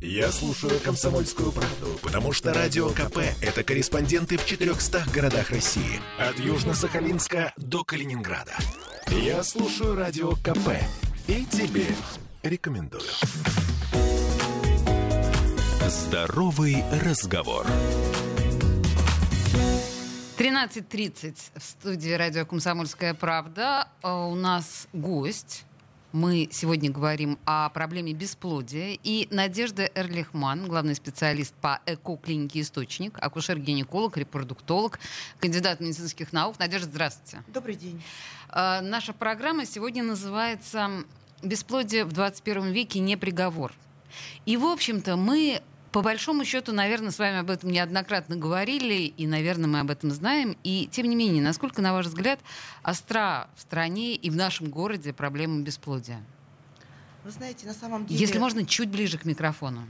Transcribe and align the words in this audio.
Я 0.00 0.30
слушаю 0.30 0.78
«Комсомольскую 0.78 1.50
правду», 1.50 1.98
потому 2.04 2.32
что 2.32 2.54
«Радио 2.54 2.88
КП»— 2.90 3.18
это 3.42 3.64
корреспонденты 3.64 4.38
в 4.38 4.46
400 4.46 5.04
городах 5.12 5.50
России. 5.50 6.00
От 6.20 6.38
Южно-Сахалинска 6.38 7.50
до 7.56 7.82
Калининграда. 7.82 8.54
Я 9.08 9.42
слушаю 9.42 9.96
«Радио 9.96 10.36
КП» 10.36 10.68
и 11.26 11.44
тебе 11.46 11.86
рекомендую. 12.44 13.02
Здоровый 15.88 16.84
разговор. 17.02 17.66
13.30 20.36 21.36
в 21.56 21.62
студии 21.64 22.12
радио 22.12 22.46
«Комсомольская 22.46 23.14
правда». 23.14 23.88
А 24.02 24.26
У 24.26 24.36
нас 24.36 24.86
гость. 24.92 25.64
Мы 26.18 26.48
сегодня 26.50 26.90
говорим 26.90 27.38
о 27.44 27.68
проблеме 27.68 28.12
бесплодия. 28.12 28.98
И 29.04 29.28
Надежда 29.30 29.88
Эрлихман, 29.94 30.66
главный 30.66 30.96
специалист 30.96 31.54
по 31.54 31.80
ЭКО-клинике 31.86 32.60
«Источник», 32.60 33.16
акушер-гинеколог, 33.20 34.16
репродуктолог, 34.16 34.98
кандидат 35.38 35.78
медицинских 35.78 36.32
наук. 36.32 36.58
Надежда, 36.58 36.88
здравствуйте. 36.88 37.44
Добрый 37.46 37.76
день. 37.76 38.02
А, 38.48 38.80
Наша 38.80 39.12
программа 39.12 39.64
сегодня 39.64 40.02
называется 40.02 40.90
«Бесплодие 41.44 42.04
в 42.04 42.10
21 42.12 42.72
веке 42.72 42.98
не 42.98 43.16
приговор». 43.16 43.72
И, 44.44 44.56
в 44.56 44.64
общем-то, 44.64 45.14
мы 45.14 45.62
по 45.92 46.02
большому 46.02 46.44
счету, 46.44 46.72
наверное, 46.72 47.10
с 47.10 47.18
вами 47.18 47.38
об 47.38 47.50
этом 47.50 47.70
неоднократно 47.70 48.36
говорили, 48.36 48.94
и, 48.94 49.26
наверное, 49.26 49.68
мы 49.68 49.80
об 49.80 49.90
этом 49.90 50.10
знаем. 50.10 50.56
И, 50.62 50.88
тем 50.90 51.06
не 51.08 51.16
менее, 51.16 51.42
насколько, 51.42 51.80
на 51.80 51.92
ваш 51.92 52.06
взгляд, 52.06 52.40
остра 52.82 53.48
в 53.56 53.60
стране 53.60 54.14
и 54.14 54.30
в 54.30 54.36
нашем 54.36 54.68
городе 54.68 55.12
проблема 55.12 55.62
бесплодия? 55.62 56.22
Вы 57.24 57.30
знаете, 57.30 57.66
на 57.66 57.74
самом 57.74 58.06
деле... 58.06 58.20
Если 58.20 58.38
можно, 58.38 58.64
чуть 58.66 58.88
ближе 58.88 59.18
к 59.18 59.24
микрофону. 59.24 59.86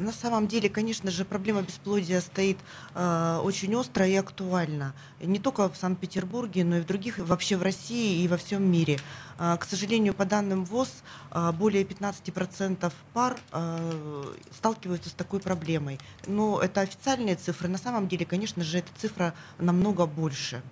На 0.00 0.12
самом 0.12 0.46
деле, 0.46 0.70
конечно 0.70 1.10
же, 1.10 1.24
проблема 1.26 1.60
бесплодия 1.62 2.20
стоит 2.20 2.56
э, 2.94 3.40
очень 3.42 3.74
остро 3.74 4.06
и 4.06 4.14
актуально. 4.14 4.94
Не 5.20 5.38
только 5.38 5.68
в 5.68 5.76
Санкт-Петербурге, 5.76 6.64
но 6.64 6.78
и 6.78 6.80
в 6.80 6.86
других, 6.86 7.18
вообще 7.18 7.58
в 7.58 7.62
России 7.62 8.22
и 8.22 8.28
во 8.28 8.38
всем 8.38 8.62
мире. 8.62 8.98
Э, 9.38 9.56
к 9.60 9.64
сожалению, 9.64 10.14
по 10.14 10.24
данным 10.24 10.64
ВОЗ, 10.64 10.90
э, 11.30 11.52
более 11.52 11.84
15% 11.84 12.92
пар 13.12 13.36
э, 13.52 14.24
сталкиваются 14.56 15.10
с 15.10 15.12
такой 15.12 15.40
проблемой. 15.40 15.98
Но 16.26 16.60
это 16.60 16.80
официальные 16.80 17.36
цифры. 17.36 17.68
На 17.68 17.78
самом 17.78 18.08
деле, 18.08 18.24
конечно 18.24 18.64
же, 18.64 18.78
эта 18.78 18.90
цифра 18.98 19.34
намного 19.58 20.06
больше. 20.06 20.62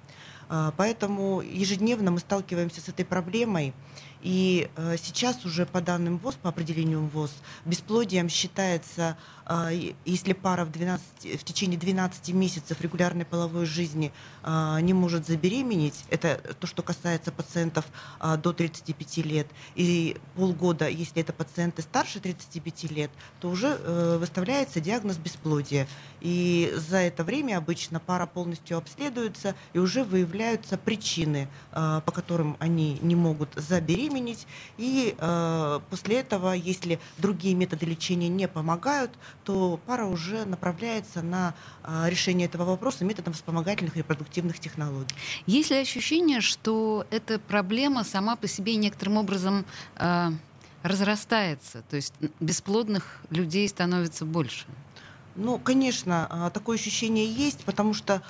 Э, 0.49 0.73
Поэтому 0.77 1.43
ежедневно 1.43 2.11
мы 2.11 2.19
сталкиваемся 2.19 2.81
с 2.81 2.89
этой 2.89 3.05
проблемой. 3.05 3.75
И 4.23 4.69
э, 4.77 4.97
сейчас 5.01 5.45
уже 5.45 5.65
по 5.65 5.81
данным 5.81 6.19
ВОЗ, 6.19 6.35
по 6.37 6.49
определению 6.49 7.07
ВОЗ, 7.07 7.33
бесплодием 7.65 8.29
считается, 8.29 9.17
э, 9.47 9.93
если 10.05 10.33
пара 10.33 10.65
в, 10.65 10.73
12, 10.73 11.41
в 11.41 11.45
течение 11.45 11.79
12 11.79 12.31
месяцев 12.31 12.81
регулярной 12.81 13.25
половой 13.25 13.65
жизни 13.65 14.13
э, 14.43 14.79
не 14.81 14.93
может 14.93 15.27
забеременеть, 15.27 16.05
это 16.11 16.41
то, 16.59 16.67
что 16.67 16.83
касается 16.83 17.31
пациентов 17.31 17.85
э, 18.21 18.37
до 18.37 18.53
35 18.53 19.19
лет, 19.19 19.47
и 19.77 20.17
полгода, 20.35 20.89
если 20.89 21.23
это 21.23 21.33
пациенты 21.33 21.83
старше 21.83 22.19
35 22.19 22.91
лет, 22.91 23.11
то 23.41 23.49
уже 23.49 23.79
э, 23.79 24.17
выставляется 24.19 24.81
диагноз 24.81 25.17
бесплодия. 25.17 25.87
И 26.21 26.73
за 26.77 26.99
это 26.99 27.23
время 27.23 27.59
обычно 27.59 28.01
пара 28.01 28.27
полностью 28.27 28.77
обследуется, 28.79 29.55
и 29.73 29.79
уже 29.79 30.03
выявляются 30.03 30.77
причины, 30.77 31.49
э, 31.71 32.01
по 32.05 32.11
которым 32.11 32.57
они 32.59 32.99
не 33.01 33.15
могут 33.15 33.51
забеременеть. 33.55 34.08
И 34.77 35.15
э, 35.19 35.81
после 35.91 36.21
этого, 36.21 36.53
если 36.53 36.99
другие 37.19 37.55
методы 37.55 37.87
лечения 37.87 38.29
не 38.29 38.49
помогают, 38.49 39.11
то 39.45 39.79
пара 39.87 40.07
уже 40.07 40.45
направляется 40.45 41.23
на 41.23 41.55
э, 41.85 42.09
решение 42.09 42.47
этого 42.47 42.65
вопроса 42.65 43.05
методом 43.05 43.33
вспомогательных 43.35 43.97
репродуктивных 43.97 44.59
технологий. 44.59 45.15
Есть 45.47 45.71
ли 45.71 45.77
ощущение, 45.77 46.41
что 46.41 47.07
эта 47.11 47.39
проблема 47.39 48.05
сама 48.05 48.37
по 48.37 48.49
себе 48.49 48.77
некоторым 48.77 49.19
образом 49.19 49.65
э, 49.97 50.31
разрастается? 50.83 51.83
То 51.91 51.97
есть 51.97 52.15
бесплодных 52.41 53.21
людей 53.31 53.69
становится 53.69 54.25
больше? 54.25 54.67
Ну, 55.41 55.57
конечно, 55.57 56.27
а, 56.29 56.51
такое 56.51 56.77
ощущение 56.77 57.33
есть, 57.33 57.65
потому 57.65 57.95
что 57.95 58.23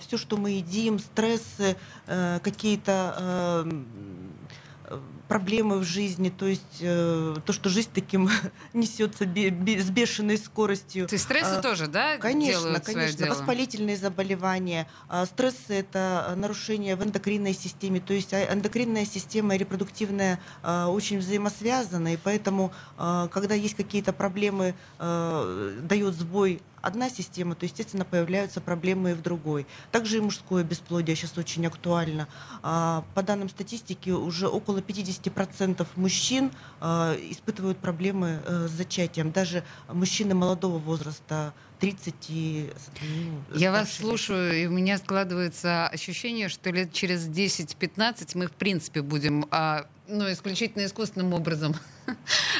все, 0.00 0.16
что 0.16 0.36
мы 0.36 0.52
едим, 0.52 1.00
стрессы, 1.00 1.76
э, 2.06 2.38
какие-то 2.44 3.16
э, 3.18 3.64
э, 3.66 4.23
проблемы 5.28 5.78
в 5.78 5.84
жизни, 5.84 6.28
то 6.28 6.46
есть 6.46 6.78
э, 6.80 7.36
то, 7.44 7.52
что 7.52 7.68
жизнь 7.70 7.88
таким 7.94 8.28
несется 8.74 9.24
бе- 9.24 9.48
бе- 9.50 9.80
с 9.80 9.90
бешеной 9.90 10.36
скоростью. 10.38 11.06
То 11.08 11.14
есть 11.14 11.24
стрессы 11.24 11.54
А, 11.54 11.62
тоже, 11.62 11.86
да, 11.86 12.18
Конечно, 12.18 12.78
конечно. 12.80 13.16
дело? 13.24 13.30
Воспалительные 13.34 13.96
заболевания, 13.96 14.86
а, 15.08 15.24
стрессы 15.26 15.72
это 15.74 16.34
нарушения 16.36 16.96
в 16.96 17.02
эндокринной 17.02 17.54
системе. 17.54 18.00
То 18.00 18.12
есть 18.12 18.32
а, 18.34 18.52
эндокринная 18.52 19.06
система 19.06 19.54
и 19.54 19.58
репродуктивная 19.58 20.38
а, 20.62 20.88
очень 20.88 21.18
взаимосвязаны, 21.18 22.14
и 22.14 22.16
поэтому, 22.16 22.72
а, 22.98 23.28
когда 23.28 23.54
есть 23.54 23.74
какие-то 23.76 24.12
проблемы, 24.12 24.74
а, 24.98 25.74
дает 25.80 26.14
сбой 26.14 26.60
одна 26.84 27.08
система, 27.08 27.54
то, 27.54 27.64
естественно, 27.64 28.04
появляются 28.04 28.60
проблемы 28.60 29.10
и 29.10 29.14
в 29.14 29.22
другой. 29.22 29.66
Также 29.90 30.18
и 30.18 30.20
мужское 30.20 30.62
бесплодие 30.64 31.16
сейчас 31.16 31.36
очень 31.38 31.66
актуально. 31.66 32.28
А, 32.62 33.04
По 33.14 33.22
данным 33.22 33.48
статистики, 33.48 34.10
уже 34.10 34.48
около 34.48 34.78
50% 34.78 35.86
мужчин 35.96 36.52
а, 36.80 37.14
испытывают 37.30 37.78
проблемы 37.78 38.42
э, 38.44 38.68
с 38.68 38.70
зачатием. 38.70 39.32
Даже 39.32 39.64
мужчины 39.88 40.34
молодого 40.34 40.78
возраста, 40.78 41.54
30 41.80 42.14
и... 42.28 42.72
ну, 43.02 43.58
Я 43.58 43.72
вас 43.72 43.92
слушаю, 43.92 44.62
и 44.62 44.66
у 44.66 44.70
меня 44.70 44.98
складывается 44.98 45.88
ощущение, 45.88 46.48
что 46.48 46.70
лет 46.70 46.92
через 46.92 47.28
10-15 47.28 48.30
мы, 48.34 48.46
в 48.46 48.52
принципе, 48.52 49.02
будем 49.02 49.46
а, 49.50 49.86
ну, 50.06 50.30
исключительно 50.30 50.84
искусственным 50.84 51.32
образом 51.32 51.74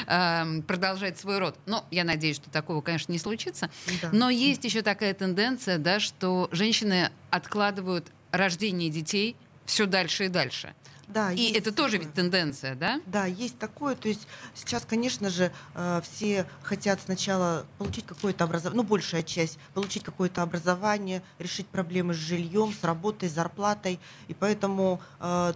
а, 0.07 0.45
продолжать 0.67 1.19
свой 1.19 1.39
род. 1.39 1.57
Но 1.65 1.85
я 1.91 2.03
надеюсь, 2.03 2.37
что 2.37 2.49
такого, 2.49 2.81
конечно, 2.81 3.11
не 3.11 3.19
случится. 3.19 3.69
Да. 4.01 4.09
Но 4.11 4.29
есть 4.29 4.63
еще 4.63 4.81
такая 4.81 5.13
тенденция, 5.13 5.77
да, 5.77 5.99
что 5.99 6.49
женщины 6.51 7.11
откладывают 7.29 8.07
рождение 8.31 8.89
детей 8.89 9.35
все 9.65 9.85
дальше 9.85 10.25
и 10.25 10.27
дальше. 10.27 10.73
Да, 11.07 11.31
И 11.31 11.39
есть 11.39 11.55
это 11.55 11.71
тоже 11.71 11.93
такое. 11.93 12.05
ведь 12.07 12.15
тенденция, 12.15 12.75
да? 12.75 13.01
Да, 13.05 13.25
есть 13.25 13.57
такое. 13.59 13.95
То 13.95 14.07
есть 14.07 14.27
сейчас, 14.53 14.85
конечно 14.85 15.29
же, 15.29 15.51
э, 15.73 16.01
все 16.03 16.45
хотят 16.63 16.99
сначала 17.01 17.65
получить 17.77 18.05
какое-то 18.05 18.43
образование, 18.43 18.81
ну, 18.83 18.87
большая 18.87 19.23
часть, 19.23 19.59
получить 19.73 20.03
какое-то 20.03 20.41
образование, 20.41 21.21
решить 21.39 21.67
проблемы 21.67 22.13
с 22.13 22.17
жильем, 22.17 22.73
с 22.73 22.83
работой, 22.83 23.29
с 23.29 23.33
зарплатой. 23.33 23.99
И 24.27 24.33
поэтому 24.33 25.01
э, 25.19 25.53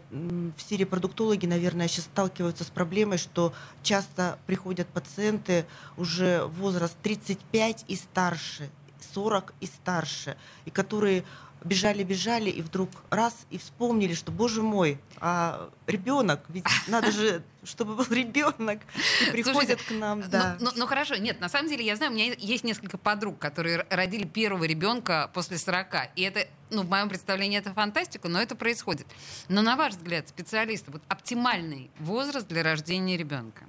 все 0.58 0.78
репродуктологи, 0.78 1.46
наверное, 1.46 1.88
сейчас 1.88 2.06
сталкиваются 2.06 2.64
с 2.64 2.68
проблемой, 2.70 3.18
что 3.18 3.54
часто 3.84 4.38
приходят 4.46 4.88
пациенты 4.88 5.66
уже 5.98 6.46
возраст 6.46 6.96
35 7.02 7.86
и 7.88 7.96
старше, 7.96 8.70
40 9.14 9.54
и 9.62 9.66
старше, 9.66 10.38
и 10.66 10.70
которые 10.70 11.24
бежали-бежали, 11.64 12.50
и 12.50 12.62
вдруг 12.62 12.90
раз, 13.10 13.46
и 13.50 13.58
вспомнили, 13.58 14.14
что, 14.14 14.32
боже 14.32 14.62
мой, 14.62 15.00
а 15.20 15.70
ребенок, 15.88 16.42
ведь 16.50 16.66
надо 16.88 17.12
же, 17.12 17.44
чтобы 17.64 17.96
был 17.96 18.06
ребенок, 18.10 18.80
и 19.28 19.32
приходят 19.32 19.82
к 19.82 19.92
нам, 19.92 20.22
да. 20.30 20.58
Ну, 20.60 20.68
ну- 20.68 20.72
ну, 20.76 20.88
хорошо, 20.88 21.16
нет, 21.16 21.40
на 21.42 21.50
самом 21.50 21.70
деле 21.70 21.86
я 21.86 21.96
знаю, 21.96 22.12
у 22.12 22.16
меня 22.16 22.34
есть 22.38 22.64
несколько 22.64 22.98
подруг, 22.98 23.40
которые 23.40 23.86
родили 23.90 24.26
первого 24.26 24.64
ребенка 24.64 25.30
после 25.34 25.58
40. 25.58 26.10
И 26.16 26.22
это, 26.22 26.48
ну, 26.70 26.84
в 26.84 26.90
моем 26.90 27.10
представлении 27.10 27.58
это 27.58 27.74
фантастика, 27.74 28.28
но 28.30 28.42
это 28.42 28.56
происходит. 28.56 29.08
Но 29.50 29.62
на 29.62 29.76
ваш 29.76 29.96
взгляд, 29.96 30.30
специалисты, 30.30 30.92
вот 30.92 31.02
оптимальный 31.08 31.92
возраст 32.00 32.48
для 32.48 32.64
рождения 32.64 33.18
ребенка? 33.18 33.66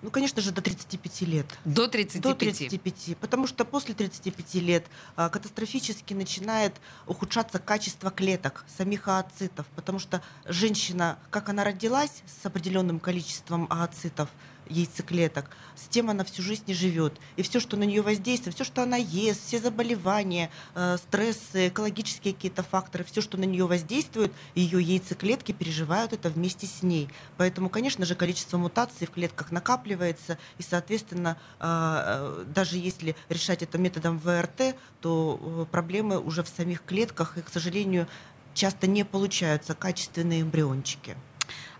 Ну, 0.00 0.10
конечно 0.10 0.40
же, 0.40 0.52
до 0.52 0.62
35 0.62 1.22
лет. 1.22 1.46
До 1.64 1.88
35. 1.88 2.22
До 2.22 2.34
35, 2.34 3.16
потому 3.18 3.46
что 3.48 3.64
после 3.64 3.94
35 3.94 4.54
лет 4.56 4.86
а, 5.16 5.28
катастрофически 5.28 6.14
начинает 6.14 6.74
ухудшаться 7.06 7.58
качество 7.58 8.10
клеток, 8.10 8.64
самих 8.68 9.08
ооцитов, 9.08 9.66
потому 9.74 9.98
что 9.98 10.22
женщина, 10.44 11.18
как 11.30 11.48
она 11.48 11.64
родилась 11.64 12.22
с 12.26 12.46
определенным 12.46 13.00
количеством 13.00 13.66
ооцитов, 13.70 14.28
яйцеклеток, 14.68 15.50
с 15.74 15.88
тем 15.88 16.10
она 16.10 16.24
всю 16.24 16.42
жизнь 16.42 16.64
не 16.66 16.74
живет. 16.74 17.14
И 17.36 17.42
все, 17.42 17.60
что 17.60 17.76
на 17.76 17.84
нее 17.84 18.02
воздействует, 18.02 18.54
все, 18.54 18.64
что 18.64 18.82
она 18.82 18.96
ест, 18.96 19.46
все 19.46 19.58
заболевания, 19.58 20.50
э, 20.74 20.96
стрессы, 20.98 21.68
экологические 21.68 22.34
какие-то 22.34 22.62
факторы, 22.62 23.04
все, 23.04 23.20
что 23.20 23.36
на 23.38 23.44
нее 23.44 23.66
воздействует, 23.66 24.32
ее 24.54 24.80
яйцеклетки 24.82 25.52
переживают 25.52 26.12
это 26.12 26.30
вместе 26.30 26.66
с 26.66 26.82
ней. 26.82 27.08
Поэтому, 27.36 27.68
конечно 27.68 28.04
же, 28.04 28.14
количество 28.14 28.58
мутаций 28.58 29.06
в 29.06 29.10
клетках 29.10 29.52
накапливается, 29.52 30.38
и, 30.58 30.62
соответственно, 30.62 31.38
э, 31.60 31.64
э, 31.64 32.44
даже 32.54 32.78
если 32.78 33.16
решать 33.28 33.62
это 33.62 33.78
методом 33.78 34.18
ВРТ, 34.18 34.76
то 35.00 35.38
э, 35.40 35.66
проблемы 35.70 36.18
уже 36.18 36.42
в 36.42 36.48
самих 36.48 36.84
клетках, 36.84 37.38
и, 37.38 37.42
к 37.42 37.48
сожалению, 37.48 38.08
часто 38.54 38.86
не 38.86 39.04
получаются 39.04 39.74
качественные 39.74 40.42
эмбриончики. 40.42 41.16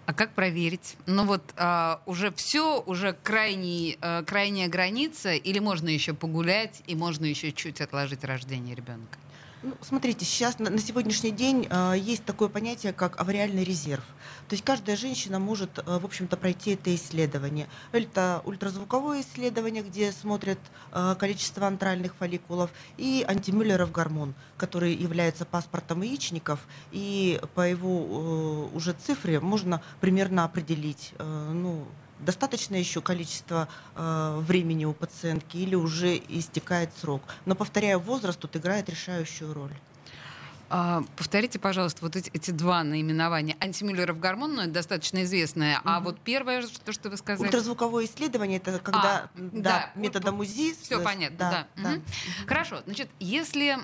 А 0.09 0.15
как 0.15 0.33
проверить? 0.33 0.97
Ну 1.05 1.27
вот 1.27 1.43
а, 1.59 2.01
уже 2.07 2.33
все, 2.33 2.81
уже 2.81 3.13
крайний, 3.13 3.99
а, 4.01 4.25
крайняя 4.25 4.67
граница, 4.67 5.35
или 5.35 5.59
можно 5.59 5.91
еще 5.91 6.15
погулять, 6.15 6.83
и 6.87 6.97
можно 6.97 7.27
еще 7.27 7.53
чуть 7.53 7.83
отложить 7.83 8.25
рождение 8.25 8.75
ребенка? 8.75 9.19
Ну, 9.61 9.75
смотрите, 9.81 10.25
сейчас 10.25 10.61
на, 10.61 10.71
на 10.71 10.79
сегодняшний 10.79 11.33
день 11.33 11.67
э, 11.69 11.95
есть 11.99 12.25
такое 12.25 12.49
понятие, 12.49 12.93
как 12.93 13.21
авариальный 13.21 13.65
резерв. 13.65 14.05
То 14.49 14.55
есть 14.55 14.65
каждая 14.65 14.97
женщина 14.97 15.41
может, 15.41 15.79
э, 15.79 15.99
в 15.99 16.05
общем-то, 16.05 16.37
пройти 16.37 16.75
это 16.75 16.95
исследование. 16.95 17.67
Это 17.91 18.41
ультразвуковое 18.45 19.23
исследование, 19.23 19.83
где 19.83 20.13
смотрят 20.13 20.61
э, 20.93 21.17
количество 21.19 21.67
антральных 21.67 22.15
фолликулов, 22.15 22.71
и 22.99 23.25
антимюллеров 23.27 23.91
гормон, 23.91 24.35
который 24.57 24.95
является 24.95 25.45
паспортом 25.45 26.03
яичников, 26.03 26.61
и 26.93 27.41
по 27.57 27.63
его 27.63 28.71
э, 28.71 28.77
уже 28.77 28.93
цифре 28.93 29.41
можно 29.41 29.83
примерно 30.01 30.45
определить, 30.45 31.15
э, 31.19 31.51
ну, 31.53 31.85
достаточно 32.21 32.77
еще 32.77 33.01
количество 33.01 33.69
э, 33.95 34.37
времени 34.41 34.85
у 34.85 34.93
пациентки 34.93 35.57
или 35.57 35.75
уже 35.75 36.17
истекает 36.29 36.91
срок. 37.01 37.23
Но, 37.47 37.55
повторяю, 37.55 38.01
возраст 38.01 38.39
тут 38.39 38.57
играет 38.57 38.89
решающую 38.89 39.53
роль. 39.53 39.75
А, 40.71 41.03
повторите, 41.17 41.59
пожалуйста, 41.59 42.01
вот 42.03 42.17
эти, 42.17 42.31
эти 42.35 42.51
два 42.51 42.85
наименования. 42.85 43.57
Антимюллеров 43.61 44.21
гормон, 44.21 44.55
ну, 44.55 44.63
это 44.63 44.71
достаточно 44.73 45.25
известное. 45.25 45.79
Угу. 45.79 45.89
А 45.89 46.01
вот 46.01 46.21
первое, 46.21 46.63
то, 46.85 46.93
что 46.93 47.09
вы 47.09 47.17
сказали... 47.17 47.47
Ультразвуковое 47.47 48.05
исследование, 48.05 48.59
это 48.59 48.79
когда 48.79 49.01
а, 49.01 49.31
да, 49.35 49.63
да, 49.63 49.91
методом 49.95 50.41
УЗИ... 50.41 50.75
Все 50.83 51.01
понятно, 51.01 51.39
да. 51.39 51.51
да. 51.51 51.83
да. 51.83 51.93
Угу. 51.95 52.03
Хорошо, 52.47 52.83
значит, 52.85 53.09
если 53.19 53.79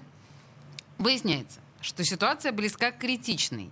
выясняется, 0.98 1.60
что 1.80 2.04
ситуация 2.04 2.52
близка 2.52 2.90
к 2.90 2.98
критичной, 2.98 3.70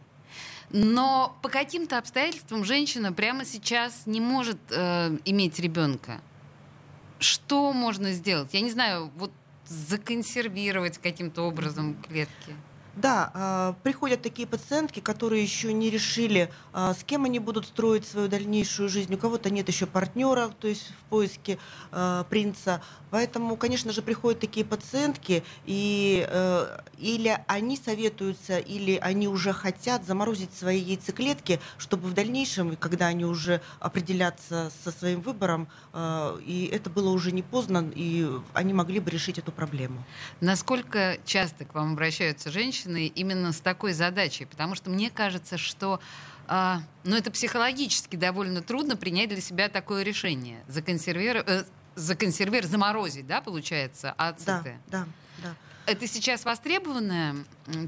но 0.72 1.36
по 1.42 1.48
каким-то 1.48 1.98
обстоятельствам 1.98 2.64
женщина 2.64 3.12
прямо 3.12 3.44
сейчас 3.44 4.06
не 4.06 4.20
может 4.20 4.58
э, 4.70 5.16
иметь 5.24 5.58
ребенка. 5.58 6.20
Что 7.18 7.72
можно 7.72 8.12
сделать? 8.12 8.52
Я 8.52 8.62
не 8.62 8.70
знаю, 8.70 9.10
вот 9.16 9.30
законсервировать 9.66 10.98
каким-то 10.98 11.42
образом 11.42 11.94
клетки. 12.02 12.54
Да, 12.94 13.30
а, 13.32 13.74
приходят 13.82 14.20
такие 14.20 14.46
пациентки, 14.46 15.00
которые 15.00 15.42
еще 15.42 15.72
не 15.72 15.88
решили, 15.88 16.50
а, 16.74 16.92
с 16.92 17.04
кем 17.04 17.24
они 17.24 17.38
будут 17.38 17.66
строить 17.66 18.06
свою 18.06 18.28
дальнейшую 18.28 18.88
жизнь. 18.90 19.14
У 19.14 19.18
кого-то 19.18 19.48
нет 19.48 19.68
еще 19.68 19.86
партнера, 19.86 20.48
то 20.60 20.68
есть 20.68 20.88
в 20.88 21.08
поиске 21.08 21.58
а, 21.90 22.24
принца. 22.24 22.82
Поэтому, 23.10 23.56
конечно 23.56 23.92
же, 23.92 24.02
приходят 24.02 24.40
такие 24.40 24.64
пациентки, 24.64 25.44
и 25.66 26.26
э, 26.26 26.78
или 26.96 27.38
они 27.46 27.76
советуются, 27.76 28.56
или 28.56 28.96
они 29.02 29.28
уже 29.28 29.52
хотят 29.52 30.06
заморозить 30.06 30.54
свои 30.54 30.80
яйцеклетки, 30.80 31.60
чтобы 31.76 32.08
в 32.08 32.14
дальнейшем, 32.14 32.74
когда 32.76 33.08
они 33.08 33.26
уже 33.26 33.60
определятся 33.80 34.72
со 34.82 34.92
своим 34.92 35.20
выбором, 35.20 35.68
и 35.94 36.70
это 36.72 36.88
было 36.88 37.10
уже 37.10 37.32
не 37.32 37.42
поздно, 37.42 37.92
и 37.94 38.26
они 38.54 38.72
могли 38.72 38.98
бы 38.98 39.10
решить 39.10 39.38
эту 39.38 39.52
проблему. 39.52 40.02
Насколько 40.40 41.18
часто 41.26 41.66
к 41.66 41.74
вам 41.74 41.92
обращаются 41.92 42.50
женщины? 42.50 42.81
Женщины 42.82 43.06
именно 43.06 43.52
с 43.52 43.60
такой 43.60 43.92
задачей, 43.92 44.44
потому 44.44 44.74
что 44.74 44.90
мне 44.90 45.10
кажется, 45.10 45.58
что 45.58 46.00
а, 46.48 46.80
ну, 47.04 47.16
это 47.16 47.30
психологически 47.30 48.16
довольно 48.16 48.62
трудно 48.62 48.96
принять 48.96 49.28
для 49.28 49.40
себя 49.40 49.68
такое 49.68 50.02
решение. 50.02 50.62
Законсервировать, 50.68 51.48
э, 51.48 51.64
законсервировать, 51.94 52.70
заморозить, 52.70 53.26
да, 53.26 53.40
получается, 53.40 54.12
ацеты? 54.16 54.78
Да, 54.88 55.06
да, 55.06 55.06
да. 55.42 55.54
Это 55.86 56.06
сейчас 56.06 56.44
востребованная 56.44 57.36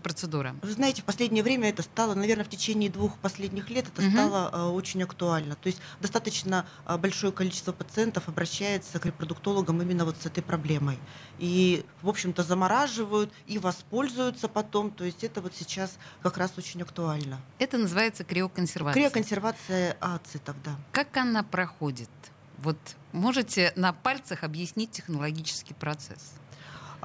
процедура? 0.02 0.55
Вы 0.62 0.73
знаете, 0.73 1.02
в 1.02 1.05
последнее 1.05 1.44
время 1.44 1.69
это 1.69 1.82
стало, 1.82 2.14
наверное, 2.14 2.44
в 2.44 2.49
течение 2.49 2.91
двух 2.91 3.17
последних 3.19 3.70
лет 3.70 3.87
это 3.88 4.02
угу. 4.02 4.11
стало 4.11 4.50
э, 4.52 4.62
очень 4.70 5.02
актуально. 5.02 5.55
То 5.55 5.69
есть 5.69 5.81
достаточно 6.00 6.67
э, 6.87 6.96
большое 6.96 7.32
количество 7.32 7.73
пациентов 7.73 8.29
обращается 8.29 8.99
к 8.99 9.06
репродуктологам 9.06 9.81
именно 9.82 10.05
вот 10.05 10.17
с 10.20 10.26
этой 10.26 10.43
проблемой. 10.43 10.99
И, 11.38 11.85
в 12.02 12.08
общем-то, 12.08 12.43
замораживают 12.43 13.32
и 13.46 13.58
воспользуются 13.58 14.49
потом. 14.49 14.90
То 14.90 15.05
есть 15.05 15.23
это 15.23 15.40
вот 15.40 15.55
сейчас 15.55 15.97
как 16.23 16.37
раз 16.37 16.52
очень 16.56 16.82
актуально. 16.82 17.40
Это 17.58 17.79
называется 17.79 18.25
криоконсервация? 18.25 19.00
Криоконсервация 19.00 19.97
ацетов, 20.00 20.56
да. 20.64 20.76
Как 20.93 21.17
она 21.17 21.43
проходит? 21.43 22.11
Вот 22.58 22.79
можете 23.12 23.73
на 23.76 23.93
пальцах 23.93 24.43
объяснить 24.43 24.90
технологический 24.90 25.75
процесс? 25.75 26.32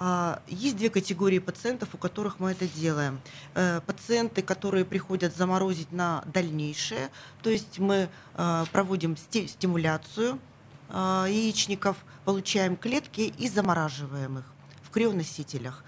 А, 0.02 0.42
есть 0.48 0.78
две 0.78 0.90
категории 0.90 1.40
пациентов, 1.40 1.90
у 1.94 1.98
которых 1.98 2.40
мы 2.40 2.52
это 2.52 2.66
делаем. 2.70 3.20
Э, 3.54 3.82
пациенты, 3.86 4.42
которые 4.42 4.86
приходят 4.86 5.36
заморозить 5.36 5.92
на 5.92 6.24
дальнейшее, 6.34 7.10
то 7.42 7.50
есть 7.50 7.80
мы 7.80 8.08
э, 8.36 8.66
проводим 8.72 9.18
стимуляцию 9.18 10.40
э, 10.88 11.26
яичников, 11.28 11.98
получаем 12.24 12.78
клетки 12.78 13.34
и 13.38 13.50
замораживаем 13.50 14.40
их 14.40 14.46
в 14.84 14.90
крионосителях, 14.90 15.84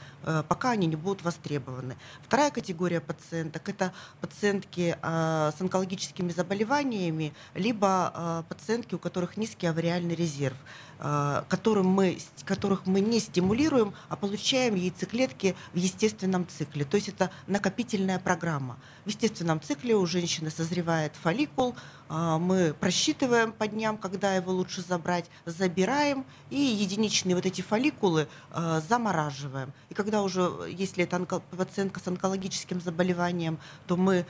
пока 0.47 0.71
они 0.71 0.87
не 0.87 0.95
будут 0.95 1.23
востребованы. 1.23 1.97
Вторая 2.23 2.51
категория 2.51 3.01
пациенток– 3.01 3.67
это 3.69 3.93
пациентки 4.19 4.97
с 5.01 5.55
онкологическими 5.59 6.31
заболеваниями, 6.31 7.33
либо 7.55 8.45
пациентки, 8.49 8.95
у 8.95 8.99
которых 8.99 9.37
низкий 9.37 9.67
авариальный 9.67 10.15
резерв. 10.15 10.57
Э, 11.03 11.41
которым 11.49 11.87
мы, 11.87 12.19
которых 12.45 12.85
мы 12.85 12.99
не 13.01 13.19
стимулируем, 13.19 13.95
а 14.07 14.15
получаем 14.15 14.75
яйцеклетки 14.75 15.55
в 15.73 15.77
естественном 15.77 16.47
цикле. 16.47 16.85
То 16.85 16.95
есть 16.95 17.09
это 17.09 17.31
накопительная 17.47 18.19
программа. 18.19 18.77
В 19.03 19.07
естественном 19.07 19.59
цикле 19.59 19.95
у 19.95 20.05
женщины 20.05 20.51
созревает 20.51 21.13
фолликул, 21.15 21.75
э, 22.07 22.37
мы 22.39 22.75
просчитываем 22.79 23.51
по 23.51 23.67
дням, 23.67 23.97
когда 23.97 24.35
его 24.35 24.51
лучше 24.51 24.83
забрать, 24.83 25.25
забираем, 25.47 26.23
и 26.51 26.59
единичные 26.59 27.35
вот 27.35 27.47
эти 27.47 27.61
фолликулы 27.61 28.27
э, 28.51 28.81
замораживаем. 28.87 29.73
И 29.89 29.95
когда 29.95 30.10
уже, 30.21 30.51
если 30.69 31.03
это 31.03 31.19
пациентка 31.57 31.99
с 31.99 32.07
онкологическим 32.07 32.81
заболеванием, 32.81 33.57
то 33.87 33.95
мы 33.95 34.25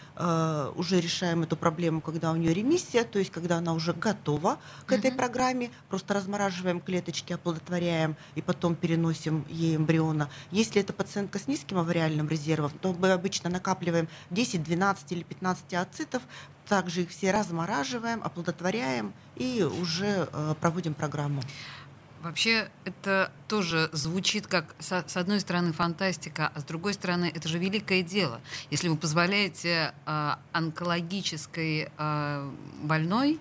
уже 0.76 1.00
решаем 1.00 1.44
эту 1.44 1.56
проблему, 1.56 2.02
когда 2.02 2.32
у 2.32 2.36
нее 2.36 2.54
ремиссия, 2.54 3.04
то 3.04 3.20
есть 3.20 3.32
когда 3.32 3.58
она 3.58 3.74
уже 3.74 3.94
готова 3.94 4.60
к 4.86 4.92
этой 4.92 5.12
программе, 5.12 5.72
просто 5.90 6.14
размораживаем 6.14 6.80
клеточки, 6.80 7.34
оплодотворяем 7.34 8.16
и 8.36 8.42
потом 8.42 8.76
переносим 8.76 9.46
ей 9.50 9.78
эмбриона. 9.78 10.30
Если 10.52 10.82
это 10.82 10.94
пациентка 10.94 11.40
с 11.40 11.48
низким 11.48 11.78
авариальным 11.78 12.28
резервом, 12.28 12.72
то 12.82 12.94
мы 12.94 13.12
обычно 13.12 13.50
накапливаем 13.50 14.08
10, 14.30 14.64
12 14.64 15.12
или 15.12 15.24
15 15.24 15.74
ацитов, 15.76 16.22
также 16.68 17.02
их 17.04 17.10
все 17.10 17.32
размораживаем, 17.32 18.22
оплодотворяем 18.24 19.14
и 19.36 19.64
уже 19.64 20.30
э, 20.32 20.56
проводим 20.60 20.94
программу. 20.94 21.42
Вообще 22.22 22.70
это 22.86 23.32
тоже 23.48 23.90
звучит 23.94 24.46
как, 24.46 24.76
с, 24.80 25.18
одной 25.18 25.40
стороны, 25.40 25.74
фантастика, 25.74 26.52
а 26.54 26.60
с 26.60 26.64
другой 26.64 26.94
стороны, 26.94 27.32
это 27.34 27.48
же 27.50 27.58
великое 27.58 28.04
дело. 28.04 28.42
Если 28.70 28.90
вы 28.90 28.96
позволяете 28.96 29.94
э, 30.06 30.32
онкологической 30.52 31.90
э, 31.98 32.52
больной 32.84 33.40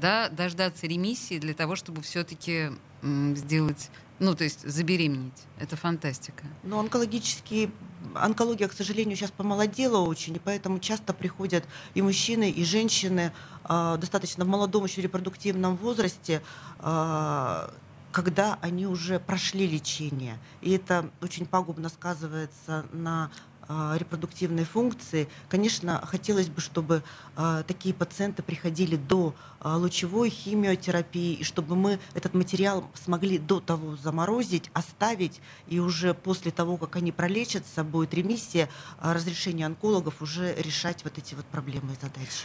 да, 0.00 0.30
дождаться 0.30 0.86
ремиссии 0.86 1.38
для 1.38 1.54
того, 1.54 1.76
чтобы 1.76 2.00
все-таки 2.02 2.70
сделать, 3.02 3.90
ну, 4.18 4.34
то 4.34 4.44
есть 4.44 4.66
забеременеть. 4.66 5.42
Это 5.58 5.76
фантастика. 5.76 6.44
Но 6.62 6.78
онкологические 6.78 7.70
онкология, 8.14 8.68
к 8.68 8.72
сожалению, 8.72 9.16
сейчас 9.16 9.30
помолодела 9.30 9.98
очень, 9.98 10.36
и 10.36 10.38
поэтому 10.38 10.78
часто 10.78 11.12
приходят 11.12 11.64
и 11.94 12.02
мужчины, 12.02 12.50
и 12.50 12.64
женщины 12.64 13.32
э, 13.68 13.96
достаточно 14.00 14.44
в 14.44 14.48
молодом 14.48 14.84
еще 14.84 15.02
репродуктивном 15.02 15.76
возрасте, 15.76 16.42
э, 16.78 17.68
когда 18.12 18.58
они 18.60 18.86
уже 18.86 19.18
прошли 19.18 19.66
лечение. 19.66 20.38
И 20.60 20.70
это 20.70 21.10
очень 21.20 21.46
пагубно 21.46 21.88
сказывается 21.88 22.84
на 22.92 23.30
а, 23.68 23.96
репродуктивной 23.96 24.64
функции, 24.64 25.28
конечно, 25.48 26.04
хотелось 26.04 26.48
бы, 26.48 26.60
чтобы 26.60 27.02
а, 27.36 27.62
такие 27.62 27.94
пациенты 27.94 28.42
приходили 28.42 28.96
до 28.96 29.34
а, 29.60 29.76
лучевой 29.76 30.30
химиотерапии, 30.30 31.34
и 31.34 31.44
чтобы 31.44 31.76
мы 31.76 32.00
этот 32.12 32.34
материал 32.34 32.84
смогли 32.94 33.38
до 33.38 33.60
того 33.60 33.96
заморозить, 33.96 34.70
оставить, 34.74 35.40
и 35.68 35.78
уже 35.78 36.12
после 36.12 36.50
того, 36.50 36.76
как 36.76 36.96
они 36.96 37.12
пролечатся, 37.12 37.84
будет 37.84 38.12
ремиссия, 38.14 38.68
разрешение 39.00 39.66
онкологов 39.66 40.20
уже 40.20 40.54
решать 40.56 41.04
вот 41.04 41.16
эти 41.16 41.34
вот 41.34 41.46
проблемы 41.46 41.92
и 41.92 41.96
задачи. 42.02 42.44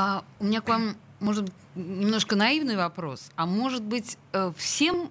А, 0.00 0.22
у 0.38 0.44
меня 0.44 0.60
к 0.60 0.68
вам, 0.68 0.96
может 1.18 1.46
быть, 1.46 1.54
немножко 1.74 2.36
наивный 2.36 2.76
вопрос. 2.76 3.32
А 3.34 3.46
может 3.46 3.82
быть, 3.82 4.16
э, 4.32 4.52
всем 4.56 5.10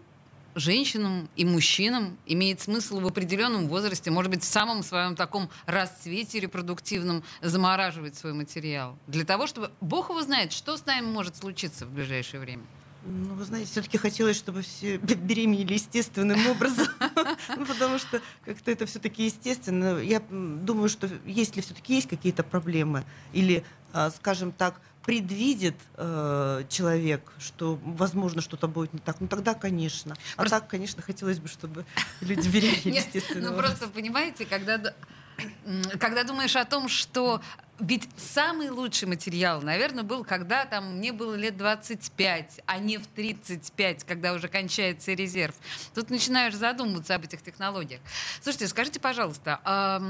женщинам 0.56 1.28
и 1.36 1.44
мужчинам 1.44 2.18
имеет 2.26 2.62
смысл 2.62 3.02
в 3.02 3.06
определенном 3.06 3.68
возрасте, 3.68 4.12
может 4.12 4.32
быть, 4.32 4.44
в 4.44 4.48
самом 4.48 4.84
своем 4.84 5.18
таком 5.18 5.50
расцвете 5.66 6.40
репродуктивном 6.40 7.22
замораживать 7.42 8.16
свой 8.16 8.32
материал. 8.32 8.98
Для 9.08 9.26
того, 9.26 9.46
чтобы 9.46 9.72
Бог 9.82 10.10
его 10.10 10.22
знает, 10.22 10.54
что 10.54 10.78
с 10.78 10.86
нами 10.86 11.06
может 11.06 11.36
случиться 11.36 11.86
в 11.86 11.92
ближайшее 11.92 12.40
время. 12.40 12.64
Ну, 13.10 13.36
вы 13.36 13.46
знаете, 13.46 13.72
все-таки 13.72 13.98
хотелось, 13.98 14.36
чтобы 14.36 14.62
все 14.64 14.98
беременели 14.98 15.74
естественным 15.74 16.46
образом, 16.48 16.88
ну, 17.56 17.66
потому 17.66 18.00
что 18.00 18.22
как-то 18.44 18.70
это 18.70 18.86
все-таки 18.86 19.24
естественно. 19.26 20.00
Я 20.00 20.22
думаю, 20.30 20.90
что 20.90 21.10
если 21.26 21.62
все-таки 21.62 21.96
есть 21.96 22.10
какие-то 22.10 22.44
проблемы 22.44 23.06
или, 23.32 23.64
а, 23.94 24.12
скажем 24.12 24.52
так, 24.52 24.82
предвидит 25.06 25.76
э, 25.96 26.66
человек, 26.68 27.32
что 27.40 27.80
возможно 27.86 28.42
что-то 28.42 28.68
будет 28.68 28.92
не 28.92 29.00
так, 29.00 29.22
ну 29.22 29.28
тогда, 29.30 29.54
конечно. 29.54 30.18
А 30.34 30.42
просто... 30.42 30.60
так, 30.60 30.70
конечно, 30.70 31.02
хотелось 31.02 31.40
бы, 31.40 31.48
чтобы 31.48 31.86
люди 32.20 32.50
берегли 32.50 32.92
естественно. 32.92 33.52
Ну 33.52 33.58
просто 33.58 33.88
понимаете, 33.88 34.46
когда 34.46 34.94
когда 36.00 36.24
думаешь 36.24 36.56
о 36.56 36.66
том, 36.66 36.88
что 36.90 37.42
ведь 37.80 38.10
самый 38.18 38.70
лучший 38.70 39.08
материал, 39.08 39.62
наверное, 39.62 40.04
был, 40.04 40.24
когда 40.24 40.66
там 40.66 40.98
мне 40.98 41.12
было 41.12 41.36
лет 41.36 41.58
25, 41.58 42.62
а 42.66 42.80
не 42.80 42.98
в 42.98 43.06
35, 43.08 44.04
когда 44.04 44.34
уже 44.34 44.48
кончается 44.48 45.14
резерв. 45.14 45.54
Тут 45.94 46.10
начинаешь 46.10 46.56
задумываться 46.56 47.14
об 47.14 47.26
этих 47.26 47.42
технологиях. 47.42 48.02
Слушайте, 48.42 48.68
скажите, 48.68 49.00
пожалуйста, 49.00 49.60
а 49.64 50.02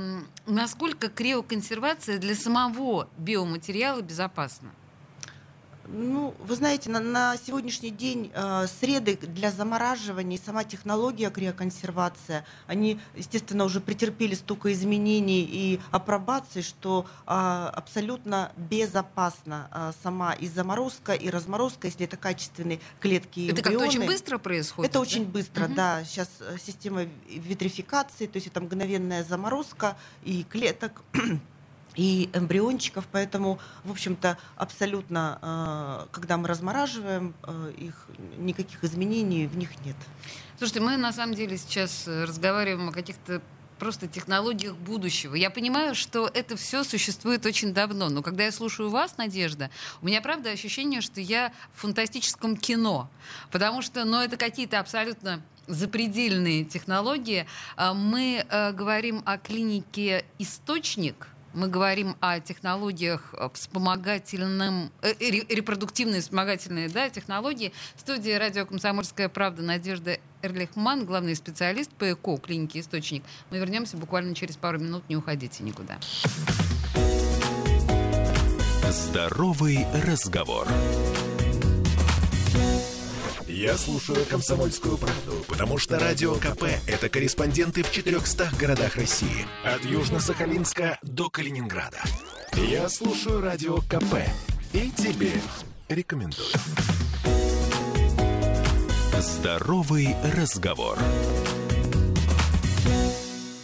насколько 0.46 1.10
криоконсервация 1.10 2.20
для 2.20 2.36
самого 2.36 3.10
биоматериала 3.18 4.02
безопасна? 4.02 4.70
Ну, 5.90 6.34
вы 6.40 6.56
знаете, 6.56 6.90
на, 6.90 7.00
на 7.00 7.38
сегодняшний 7.38 7.92
день 7.92 8.32
э, 8.34 8.68
среды 8.80 9.18
для 9.18 9.52
замораживания 9.52 10.38
и 10.38 10.42
сама 10.42 10.66
технология 10.66 11.30
криоконсервация, 11.30 12.46
они, 12.68 13.00
естественно, 13.16 13.64
уже 13.64 13.80
претерпели 13.80 14.36
столько 14.36 14.74
изменений 14.74 15.48
и 15.50 15.80
апробаций, 15.92 16.62
что 16.62 17.06
э, 17.26 17.30
абсолютно 17.30 18.52
безопасна 18.58 19.70
э, 19.74 19.92
сама 20.04 20.34
и 20.34 20.48
заморозка, 20.48 21.14
и 21.14 21.30
разморозка, 21.30 21.88
если 21.88 22.06
это 22.06 22.18
качественные 22.18 22.80
клетки 23.00 23.40
и 23.40 23.52
Это 23.52 23.62
как-то 23.62 23.80
очень 23.80 24.06
быстро 24.06 24.38
происходит? 24.40 24.92
Это 24.92 25.00
да? 25.00 25.02
очень 25.02 25.26
быстро, 25.26 25.66
угу. 25.66 25.74
да. 25.74 26.04
Сейчас 26.04 26.30
э, 26.42 26.58
система 26.62 27.08
витрификации, 27.30 28.26
то 28.28 28.36
есть 28.36 28.48
это 28.48 28.60
мгновенная 28.60 29.24
заморозка 29.24 29.98
и 30.24 30.44
клеток 30.44 31.02
и 31.98 32.30
эмбриончиков, 32.34 33.06
поэтому, 33.12 33.60
в 33.84 33.92
общем-то, 33.92 34.38
абсолютно, 34.56 35.40
э, 35.42 36.08
когда 36.12 36.38
мы 36.38 36.48
размораживаем 36.48 37.34
э, 37.44 37.74
их, 37.78 38.08
никаких 38.38 38.84
изменений 38.84 39.48
в 39.48 39.58
них 39.58 39.72
нет. 39.84 39.96
Слушайте, 40.58 40.80
мы 40.80 40.96
на 40.96 41.12
самом 41.12 41.36
деле 41.36 41.58
сейчас 41.58 42.08
разговариваем 42.08 42.90
о 42.90 42.92
каких-то 42.92 43.42
просто 43.80 44.08
технологиях 44.08 44.76
будущего. 44.76 45.36
Я 45.36 45.50
понимаю, 45.50 45.96
что 45.96 46.30
это 46.34 46.56
все 46.56 46.84
существует 46.84 47.46
очень 47.46 47.74
давно, 47.74 48.10
но 48.10 48.22
когда 48.22 48.46
я 48.46 48.52
слушаю 48.52 48.90
вас, 48.90 49.18
Надежда, 49.18 49.70
у 50.02 50.06
меня 50.06 50.22
правда 50.22 50.50
ощущение, 50.52 51.02
что 51.02 51.22
я 51.22 51.52
в 51.74 51.82
фантастическом 51.82 52.58
кино, 52.58 53.10
потому 53.52 53.82
что, 53.82 54.06
ну, 54.06 54.20
это 54.20 54.38
какие-то 54.38 54.80
абсолютно 54.80 55.42
запредельные 55.68 56.64
технологии. 56.64 57.46
А 57.76 57.94
мы 57.94 58.46
э, 58.48 58.72
говорим 58.72 59.22
о 59.26 59.38
клинике 59.38 60.26
«Источник», 60.40 61.28
мы 61.58 61.68
говорим 61.70 62.16
о 62.20 62.40
технологиях 62.40 63.34
э, 63.34 63.50
вспомогательным, 63.54 64.92
э, 65.02 65.14
репродуктивные 65.20 66.22
вспомогательные 66.22 66.88
да, 66.88 67.10
технологии. 67.10 67.74
В 67.96 68.02
студии 68.02 68.32
радио 68.32 68.66
«Комсомольская 68.66 69.28
правда» 69.28 69.64
Надежда 69.64 70.20
Эрлихман, 70.44 71.06
главный 71.06 71.36
специалист 71.36 71.92
по 71.92 72.12
ЭКО 72.12 72.38
клинике 72.38 72.80
«Источник». 72.80 73.24
Мы 73.50 73.58
вернемся 73.58 73.98
буквально 73.98 74.36
через 74.36 74.56
пару 74.56 74.80
минут, 74.80 75.04
не 75.10 75.18
уходите 75.18 75.64
никуда. 75.64 75.98
Здоровый 78.92 79.86
разговор. 80.06 80.68
Я 83.58 83.76
слушаю 83.76 84.24
«Комсомольскую 84.30 85.00
правду», 85.00 85.44
потому 85.48 85.80
что 85.80 85.98
«Радио 85.98 86.36
КП»— 86.36 86.66
это 86.88 87.10
корреспонденты 87.10 87.82
в 87.82 87.92
400 87.92 88.52
городах 88.60 88.98
России. 88.98 89.48
От 89.66 89.82
Южно-Сахалинска 89.82 91.00
до 91.02 91.32
Калининграда. 91.32 91.98
Я 92.54 92.88
слушаю 92.88 93.42
«Радио 93.42 93.78
КП» 93.78 94.22
и 94.74 94.92
тебе 94.92 95.32
рекомендую. 95.90 96.46
Здоровый 99.14 100.16
разговор. 100.36 101.00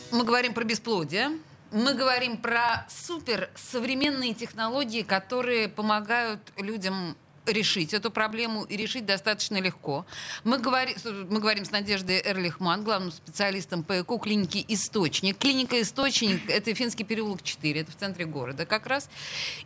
Мы 0.10 0.24
говорим 0.24 0.56
про 0.56 0.64
бесплодие. 0.64 1.38
Мы 1.72 1.94
говорим 1.94 2.38
про 2.38 2.88
суперсовременные 2.90 4.34
технологии, 4.34 5.04
которые 5.04 5.70
помогают 5.70 6.40
людям 6.58 7.16
решить 7.46 7.94
эту 7.94 8.12
проблему 8.12 8.64
и 8.64 8.78
решить 8.78 9.06
достаточно 9.06 9.58
легко. 9.60 10.06
Мы, 10.44 10.58
говори, 10.58 10.96
мы 11.30 11.40
говорим 11.40 11.66
с 11.66 11.72
Надеждой 11.72 12.22
Эрлихман, 12.24 12.84
главным 12.84 13.12
специалистом 13.12 13.84
по 13.84 14.02
ЭКО 14.02 14.18
клиники 14.20 14.64
«Источник». 14.68 15.38
Клиника 15.38 15.82
«Источник»— 15.82 16.42
это 16.50 16.74
Финский 16.74 17.04
переулок 17.04 17.44
4, 17.44 17.82
это 17.82 17.92
в 17.92 17.96
центре 17.96 18.26
города 18.26 18.66
как 18.66 18.88
раз. 18.88 19.10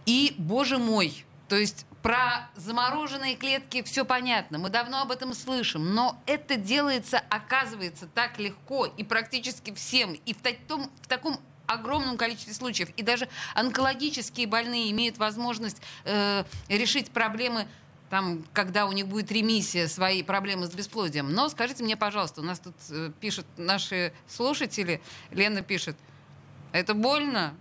И, 0.06 0.36
боже 0.38 0.78
мой, 0.78 1.26
то 1.48 1.56
есть 1.56 1.86
про 2.02 2.50
замороженные 2.56 3.36
клетки 3.36 3.82
все 3.84 4.06
понятно, 4.06 4.58
мы 4.58 4.70
давно 4.70 5.02
об 5.02 5.12
этом 5.12 5.34
слышим, 5.34 5.94
но 5.94 6.22
это 6.26 6.56
делается, 6.56 7.22
оказывается, 7.30 8.08
так 8.08 8.40
легко 8.40 8.86
и 8.86 9.04
практически 9.04 9.74
всем, 9.74 10.14
и 10.14 10.34
в, 10.34 10.42
таком, 10.42 10.90
в 11.02 11.08
таком 11.08 11.40
огромном 11.68 12.18
количестве 12.18 12.54
случаев. 12.54 12.90
И 12.98 13.04
даже 13.04 13.28
онкологические 13.54 14.48
больные 14.48 14.92
имеют 14.92 15.18
возможность 15.18 15.82
э, 16.06 16.44
решить 16.70 17.12
проблемы 17.12 17.68
там, 18.10 18.46
когда 18.54 18.86
у 18.86 18.92
них 18.94 19.08
будет 19.08 19.32
ремиссия, 19.32 19.88
свои 19.88 20.24
проблемы 20.24 20.68
с 20.68 20.72
бесплодием. 20.72 21.34
Но 21.34 21.50
скажите 21.50 21.84
мне, 21.84 21.98
пожалуйста, 21.98 22.42
у 22.42 22.44
нас 22.44 22.60
тут 22.60 22.76
э, 22.90 23.12
пишут 23.20 23.46
наши 23.58 24.14
слушатели, 24.28 25.02
Лена 25.32 25.62
пишет, 25.62 25.98
это 26.72 26.94
больно? 26.94 27.54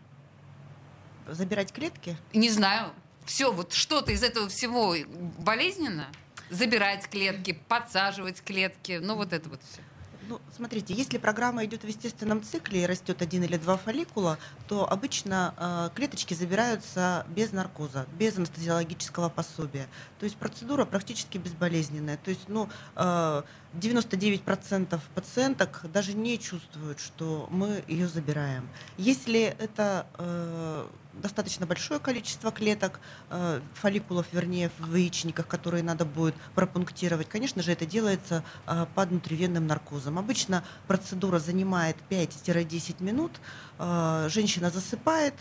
Забирать 1.29 1.73
клетки? 1.73 2.17
Не 2.33 2.51
знаю. 2.51 2.93
Все, 3.25 3.53
вот 3.53 3.73
что-то 3.73 4.13
из 4.13 4.23
этого 4.23 4.49
всего 4.49 4.95
болезненно? 5.39 6.07
Забирать 6.49 7.09
клетки, 7.09 7.59
подсаживать 7.69 8.41
клетки, 8.41 9.01
ну 9.03 9.17
вот 9.17 9.33
это 9.33 9.49
вот 9.49 9.61
все. 9.69 9.81
Ну, 10.29 10.41
смотрите, 10.55 10.93
если 10.93 11.19
программа 11.19 11.65
идет 11.65 11.85
в 11.85 11.87
естественном 11.87 12.43
цикле 12.43 12.83
и 12.83 12.87
растет 12.87 13.23
один 13.23 13.45
или 13.45 13.57
два 13.57 13.77
фолликула, 13.77 14.39
то 14.67 14.91
обычно 14.91 15.55
э, 15.57 15.91
клеточки 15.95 16.35
забираются 16.35 17.25
без 17.29 17.53
наркоза, 17.53 18.07
без 18.19 18.37
анестезиологического 18.37 19.29
пособия. 19.29 19.87
То 20.19 20.25
есть 20.25 20.37
процедура 20.37 20.85
практически 20.85 21.39
безболезненная. 21.39 22.17
То 22.17 22.31
есть, 22.31 22.49
ну, 22.49 22.69
э, 22.97 23.43
99% 23.75 25.01
пациенток 25.15 25.83
даже 25.93 26.15
не 26.15 26.41
чувствуют, 26.41 26.99
что 26.99 27.47
мы 27.51 27.85
ее 27.87 28.09
забираем. 28.09 28.69
Если 28.97 29.55
это 29.59 30.07
э, 30.19 30.87
достаточно 31.23 31.67
большое 31.67 32.01
количество 32.01 32.51
клеток, 32.51 33.01
э, 33.31 33.61
фолликулов, 33.75 34.27
вернее, 34.33 34.71
в 34.79 34.95
яичниках, 34.95 35.47
которые 35.47 35.83
надо 35.83 36.05
будет 36.05 36.35
пропунктировать. 36.55 37.29
Конечно 37.29 37.63
же, 37.63 37.73
это 37.73 37.87
делается 37.87 38.45
э, 38.67 38.87
под 38.95 39.11
внутривенным 39.11 39.67
наркозом. 39.67 40.19
Обычно 40.19 40.65
процедура 40.87 41.39
занимает 41.39 41.97
5-10 42.11 43.03
минут. 43.03 43.33
Э, 43.79 44.29
женщина 44.31 44.71
засыпает, 44.71 45.35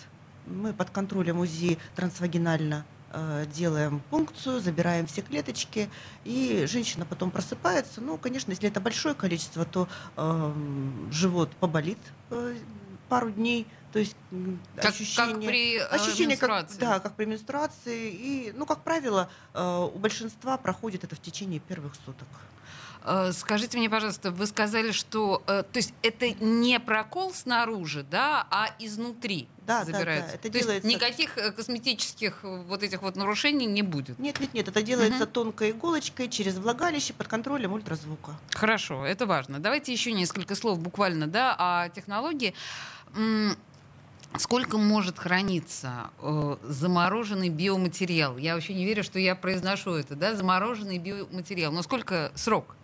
мы 0.45 0.73
под 0.73 0.89
контролем 0.89 1.39
УЗИ 1.39 1.77
трансвагинально 1.95 2.85
делаем 3.55 4.01
пункцию, 4.09 4.59
забираем 4.59 5.05
все 5.05 5.21
клеточки, 5.21 5.89
и 6.25 6.65
женщина 6.67 7.05
потом 7.05 7.31
просыпается. 7.31 8.01
Ну, 8.01 8.17
конечно, 8.17 8.51
если 8.51 8.67
это 8.67 8.81
большое 8.81 9.15
количество, 9.15 9.63
то 9.63 9.87
э, 10.17 10.53
живот 11.11 11.49
поболит 11.61 11.99
пару 13.05 13.31
дней, 13.31 13.67
то 13.93 13.99
есть 13.99 14.15
как, 14.75 14.85
ощущение, 14.85 15.33
как 15.33 15.45
при 15.45 15.77
э, 15.77 15.83
ощущение 15.85 16.37
как, 16.37 16.67
да, 16.77 16.99
как 16.99 17.15
при 17.15 17.25
менструации. 17.25 18.11
И, 18.11 18.51
ну, 18.53 18.65
как 18.65 18.83
правило, 18.83 19.29
э, 19.53 19.89
у 19.93 19.97
большинства 19.97 20.57
проходит 20.57 21.03
это 21.03 21.15
в 21.15 21.21
течение 21.21 21.59
первых 21.59 21.93
суток. 22.05 22.27
Э, 23.05 23.31
скажите 23.33 23.77
мне, 23.77 23.89
пожалуйста, 23.89 24.31
вы 24.31 24.47
сказали, 24.47 24.91
что 24.91 25.43
э, 25.45 25.63
то 25.63 25.77
есть 25.77 25.93
это 26.01 26.29
не 26.43 26.79
прокол 26.79 27.31
снаружи, 27.33 28.03
да, 28.03 28.47
а 28.49 28.69
изнутри 28.79 29.47
да, 29.67 29.85
забирается. 29.85 30.31
Да, 30.31 30.31
да, 30.31 30.33
это 30.33 30.41
то 30.43 30.49
делается... 30.49 30.87
есть 30.87 30.97
никаких 30.97 31.55
косметических 31.55 32.39
вот 32.43 32.81
этих 32.81 33.03
вот 33.03 33.15
нарушений 33.15 33.67
не 33.67 33.83
будет. 33.83 34.17
Нет, 34.17 34.39
нет, 34.39 34.53
нет, 34.55 34.67
это 34.67 34.81
делается 34.81 35.23
угу. 35.23 35.31
тонкой 35.31 35.71
иголочкой 35.71 36.29
через 36.29 36.57
влагалище 36.57 37.13
под 37.13 37.27
контролем 37.27 37.73
ультразвука. 37.73 38.31
Хорошо, 38.51 39.05
это 39.05 39.27
важно. 39.27 39.59
Давайте 39.59 39.93
еще 39.93 40.11
несколько 40.11 40.55
слов 40.55 40.79
буквально, 40.79 41.27
да, 41.27 41.55
о 41.57 41.89
технологии. 41.89 42.55
Сколько 44.37 44.77
может 44.77 45.17
храниться 45.17 46.09
э, 46.21 46.57
замороженный 46.63 47.49
биоматериал? 47.49 48.37
Я 48.37 48.55
вообще 48.55 48.73
не 48.73 48.83
верю, 48.83 49.01
что 49.03 49.17
я 49.17 49.33
произношу 49.33 49.91
это, 49.91 50.15
да, 50.15 50.35
замороженный 50.35 50.97
биоматериал. 50.97 51.71
Но 51.71 51.83
сколько 51.83 52.31
срок? 52.35 52.75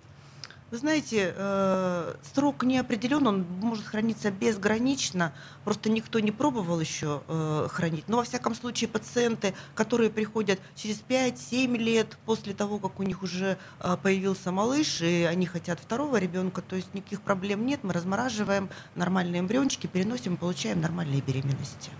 Вы 0.71 0.77
знаете, 0.77 1.33
э, 1.35 2.15
срок 2.33 2.63
не 2.63 2.77
определен, 2.77 3.27
он 3.27 3.45
может 3.59 3.85
храниться 3.85 4.31
безгранично, 4.31 5.33
просто 5.65 5.89
никто 5.89 6.19
не 6.21 6.31
пробовал 6.31 6.79
еще 6.79 7.23
э, 7.27 7.67
хранить. 7.69 8.07
Но 8.07 8.17
во 8.17 8.23
всяком 8.23 8.55
случае 8.55 8.87
пациенты, 8.87 9.53
которые 9.75 10.09
приходят 10.09 10.61
через 10.75 11.03
5-7 11.07 11.75
лет 11.77 12.17
после 12.25 12.53
того, 12.53 12.79
как 12.79 13.01
у 13.01 13.03
них 13.03 13.21
уже 13.21 13.57
э, 13.81 13.97
появился 14.01 14.53
малыш, 14.53 15.01
и 15.01 15.23
они 15.23 15.45
хотят 15.45 15.77
второго 15.77 16.15
ребенка, 16.15 16.61
то 16.61 16.77
есть 16.77 16.93
никаких 16.93 17.21
проблем 17.21 17.65
нет, 17.65 17.81
мы 17.83 17.91
размораживаем 17.91 18.69
нормальные 18.95 19.41
эмбриончики, 19.41 19.87
переносим 19.87 20.37
получаем 20.37 20.79
нормальные 20.79 21.19
беременности. 21.19 21.91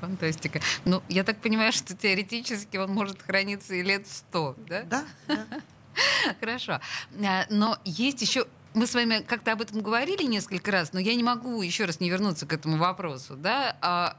Фантастика. 0.00 0.60
Ну, 0.84 1.00
я 1.08 1.22
так 1.22 1.40
понимаю, 1.40 1.72
что 1.72 1.94
теоретически 1.94 2.76
он 2.76 2.90
может 2.90 3.22
храниться 3.22 3.74
и 3.74 3.82
лет 3.82 4.08
сто, 4.08 4.56
да? 4.66 4.82
Да, 4.82 5.04
да. 5.28 5.46
Хорошо. 6.40 6.80
А, 7.24 7.46
Но 7.50 7.78
есть 7.84 8.22
еще 8.22 8.46
мы 8.74 8.86
с 8.86 8.94
вами 8.94 9.20
как-то 9.26 9.52
об 9.52 9.62
этом 9.62 9.80
говорили 9.80 10.22
несколько 10.22 10.70
раз, 10.70 10.92
но 10.92 11.00
я 11.00 11.14
не 11.14 11.22
могу 11.22 11.62
еще 11.62 11.84
раз 11.84 12.00
не 12.00 12.10
вернуться 12.10 12.46
к 12.46 12.52
этому 12.52 12.76
вопросу, 12.76 13.34
да? 13.34 13.76
А, 13.80 14.16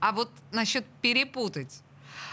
а 0.00 0.12
вот 0.12 0.30
насчет 0.50 0.84
перепутать 1.00 1.82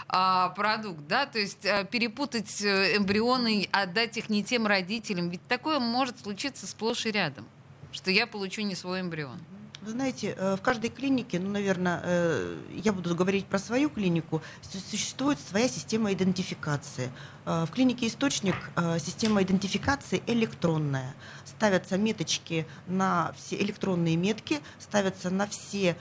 а, 0.08 0.50
продукт, 0.50 1.08
да, 1.08 1.26
то 1.26 1.40
есть 1.40 1.66
а, 1.66 1.84
перепутать 1.84 2.62
э, 2.62 2.98
эмбрионы, 2.98 3.70
отдать 3.72 4.18
их 4.18 4.30
не 4.30 4.44
тем 4.44 4.66
родителям, 4.66 5.30
ведь 5.30 5.46
такое 5.48 5.80
может 5.80 6.20
случиться 6.20 6.66
сплошь 6.66 7.06
и 7.06 7.12
рядом, 7.12 7.46
что 7.92 8.10
я 8.10 8.26
получу 8.26 8.62
не 8.62 8.76
свой 8.76 9.02
эмбрион. 9.02 9.40
Вы 9.82 9.92
знаете, 9.92 10.36
э, 10.38 10.56
в 10.58 10.62
каждой 10.62 10.90
клинике, 10.90 11.40
ну, 11.40 11.52
наверное, 11.52 12.02
э, 12.04 12.58
я 12.84 12.92
буду 12.92 13.16
говорить 13.16 13.46
про 13.46 13.58
свою 13.60 13.90
клинику, 13.90 14.42
су- 14.62 14.80
существует 14.80 15.40
своя 15.40 15.70
система 15.70 16.12
идентификации. 16.12 17.10
Э, 17.46 17.66
В 17.66 17.72
клинике 17.72 18.08
«Источник» 18.08 18.56
система 19.00 19.42
идентификации 19.42 20.22
электронная. 20.28 21.14
Ставятся 21.46 21.98
меточки 21.98 22.68
на 22.88 23.32
все 23.38 23.56
электронные 23.56 24.18
метки, 24.18 24.60
ставятся 24.80 25.30
на 25.30 25.48
все 25.48 25.96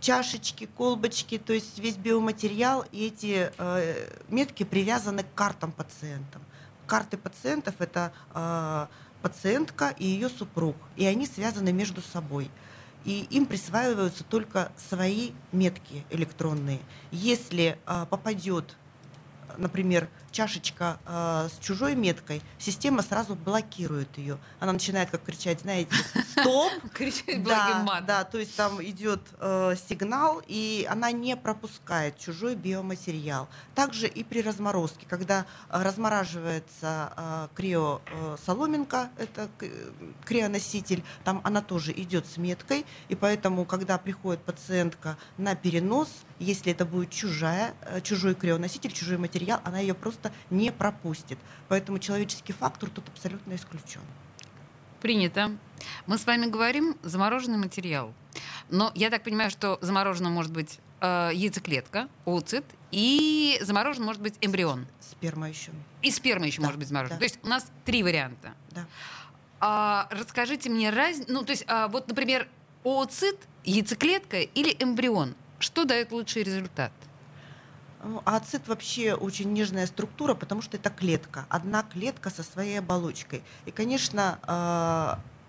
чашечки, 0.00 0.68
колбочки, 0.76 1.38
то 1.38 1.52
есть 1.52 1.78
весь 1.78 1.96
биоматериал, 1.96 2.84
и 2.92 3.06
эти 3.06 3.50
метки 4.28 4.62
привязаны 4.64 5.24
к 5.24 5.34
картам 5.34 5.72
пациентам. 5.72 6.42
Карты 6.86 7.16
пациентов– 7.16 7.74
это 7.80 8.12
пациентка 9.22 9.94
и 9.98 10.06
ее 10.06 10.28
супруг, 10.28 10.76
и 10.96 11.04
они 11.06 11.26
связаны 11.26 11.72
между 11.72 12.00
собой. 12.00 12.50
И 13.04 13.26
им 13.30 13.46
присваиваются 13.46 14.24
только 14.24 14.72
свои 14.76 15.30
метки 15.52 16.04
электронные. 16.10 16.80
Если 17.10 17.78
э, 17.86 18.06
попадет, 18.10 18.76
например, 19.56 20.08
чашечка 20.30 20.98
э, 21.06 21.48
с 21.52 21.64
чужой 21.64 21.94
меткой, 21.94 22.42
система 22.58 23.02
сразу 23.02 23.34
блокирует 23.34 24.16
ее. 24.18 24.38
Она 24.60 24.72
начинает 24.72 25.10
как 25.10 25.22
кричать, 25.22 25.60
знаете, 25.60 25.94
стоп, 26.32 26.72
Кричать 26.94 27.42
да, 27.42 27.66
благим 27.66 27.84
матом. 27.84 28.06
да, 28.06 28.24
то 28.24 28.38
есть 28.38 28.54
там 28.56 28.82
идет 28.82 29.20
э, 29.40 29.74
сигнал, 29.88 30.42
и 30.46 30.86
она 30.90 31.12
не 31.12 31.36
пропускает 31.36 32.18
чужой 32.18 32.54
биоматериал. 32.54 33.48
Также 33.74 34.06
и 34.06 34.24
при 34.24 34.40
разморозке, 34.40 35.06
когда 35.06 35.46
э, 35.70 35.82
размораживается 35.82 37.12
э, 37.16 37.48
крио 37.54 38.00
э, 38.06 38.36
это 39.18 39.48
э, 39.60 39.68
крионоситель, 40.24 41.02
там 41.24 41.40
она 41.44 41.62
тоже 41.62 41.92
идет 41.92 42.26
с 42.26 42.36
меткой, 42.36 42.84
и 43.08 43.14
поэтому, 43.14 43.64
когда 43.64 43.98
приходит 43.98 44.42
пациентка 44.42 45.16
на 45.36 45.54
перенос, 45.54 46.08
если 46.38 46.72
это 46.72 46.84
будет 46.84 47.10
чужая, 47.10 47.74
чужой 48.02 48.34
крионоситель, 48.34 48.92
чужой 48.92 49.18
материал, 49.18 49.60
она 49.64 49.80
ее 49.80 49.94
просто 49.94 50.17
не 50.50 50.70
пропустит. 50.72 51.38
Поэтому 51.68 51.98
человеческий 51.98 52.52
фактор 52.52 52.90
тут 52.90 53.08
абсолютно 53.08 53.54
исключен. 53.54 54.00
Принято. 55.00 55.52
Мы 56.06 56.18
с 56.18 56.26
вами 56.26 56.46
говорим 56.46 56.96
замороженный 57.02 57.58
материал. 57.58 58.12
Но 58.68 58.90
я 58.94 59.10
так 59.10 59.22
понимаю, 59.22 59.50
что 59.50 59.78
заморожено 59.80 60.28
может 60.28 60.52
быть 60.52 60.80
э, 61.00 61.30
яйцеклетка, 61.32 62.08
ooцит, 62.24 62.64
и 62.90 63.58
заморожен 63.62 64.04
может 64.04 64.20
быть 64.20 64.34
эмбрион. 64.40 64.86
Сперма 65.00 65.48
еще. 65.48 65.70
И 66.02 66.10
сперма 66.10 66.46
еще 66.46 66.60
Да, 66.60 66.64
может 66.66 66.78
быть 66.80 66.88
заморожена. 66.88 67.16
да. 67.16 67.18
То 67.18 67.24
есть 67.24 67.38
у 67.44 67.48
нас 67.48 67.70
три 67.84 68.02
варианта. 68.02 68.54
Да. 68.72 68.86
А, 69.60 70.08
расскажите 70.10 70.68
мне 70.68 70.90
разницу. 70.90 71.32
Ну, 71.32 71.44
то 71.44 71.52
есть, 71.52 71.64
а, 71.68 71.88
вот, 71.88 72.08
например, 72.08 72.48
ooцит, 72.84 73.36
яйцеклетка 73.64 74.40
или 74.40 74.76
эмбрион. 74.78 75.34
Что 75.60 75.84
дает 75.84 76.12
лучший 76.12 76.42
результат? 76.42 76.92
Ну, 78.04 78.22
А 78.24 78.36
ацит 78.36 78.68
вообще 78.68 79.14
очень 79.14 79.52
нежная 79.52 79.86
структура, 79.86 80.34
потому 80.34 80.62
что 80.62 80.76
это 80.76 80.88
клетка. 80.90 81.46
Одна 81.48 81.82
клетка 81.82 82.30
со 82.30 82.42
своей 82.42 82.78
оболочкой. 82.78 83.42
И, 83.66 83.70
конечно, 83.72 84.38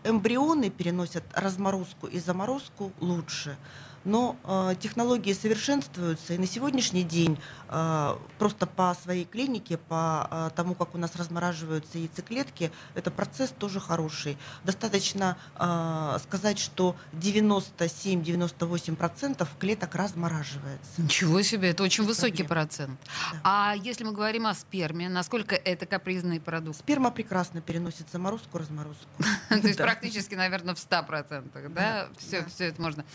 э, 0.04 0.10
эмбрионы 0.10 0.70
переносят 0.70 1.24
разморозку 1.34 2.08
и 2.08 2.20
заморозку 2.20 2.92
лучше. 3.00 3.58
Но 4.06 4.38
э, 4.44 4.76
технологии 4.80 5.34
совершенствуются, 5.34 6.34
и 6.34 6.38
на 6.38 6.48
сегодняшний 6.48 7.04
день 7.04 7.38
э, 7.68 8.16
просто 8.38 8.66
по 8.66 8.96
своей 9.04 9.26
клинике, 9.26 9.78
по 9.78 10.28
э, 10.32 10.50
тому, 10.56 10.74
как 10.76 10.96
у 10.96 10.98
нас 10.98 11.16
размораживаются 11.16 11.98
яйцеклетки, 11.98 12.72
это 12.96 13.12
процесс 13.12 13.52
тоже 13.58 13.80
хороший. 13.80 14.38
Достаточно 14.64 15.38
э, 15.56 16.18
сказать, 16.24 16.60
что 16.60 16.96
97-98% 17.14 19.48
клеток 19.60 19.96
размораживается. 19.96 21.02
Ничего 21.02 21.42
себе, 21.42 21.70
это 21.72 21.84
очень 21.84 22.04
Без 22.04 22.10
высокий 22.18 22.44
проблем. 22.44 22.68
процент. 22.68 23.00
Да. 23.34 23.40
А 23.44 23.74
если 23.76 24.04
мы 24.04 24.12
говорим 24.12 24.46
о 24.48 24.54
сперме, 24.54 25.10
насколько 25.10 25.56
это 25.56 25.86
капризный 25.86 26.40
продукт? 26.40 26.80
Сперма 26.80 27.12
прекрасно 27.12 27.62
переносит 27.62 28.10
заморозку, 28.12 28.58
разморозку. 28.58 29.06
То 29.50 29.56
есть 29.68 29.78
практически, 29.78 30.36
наверное, 30.36 30.76
в 30.76 30.78
100%, 30.78 31.70
да? 31.70 31.72
Да, 31.90 32.08
Все, 32.18 32.42
да. 32.42 32.48
все 32.50 32.66
это 32.66 32.82
можно. 32.82 33.06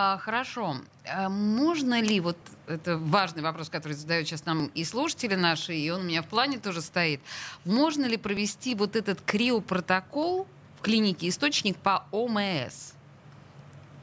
А, 0.00 0.16
хорошо. 0.18 0.76
А 1.12 1.28
можно 1.28 2.00
ли, 2.00 2.20
вот 2.20 2.36
это 2.68 2.98
важный 2.98 3.42
вопрос, 3.42 3.68
который 3.68 3.94
задают 3.94 4.28
сейчас 4.28 4.46
нам 4.46 4.66
и 4.66 4.84
слушатели 4.84 5.34
наши, 5.34 5.74
и 5.74 5.90
он 5.90 6.02
у 6.02 6.04
меня 6.04 6.22
в 6.22 6.26
плане 6.26 6.58
тоже 6.58 6.82
стоит, 6.82 7.20
можно 7.64 8.04
ли 8.04 8.16
провести 8.16 8.76
вот 8.76 8.94
этот 8.94 9.20
криопротокол 9.22 10.46
в 10.78 10.82
клинике 10.82 11.28
«Источник» 11.28 11.76
по 11.78 12.04
ОМС? 12.12 12.92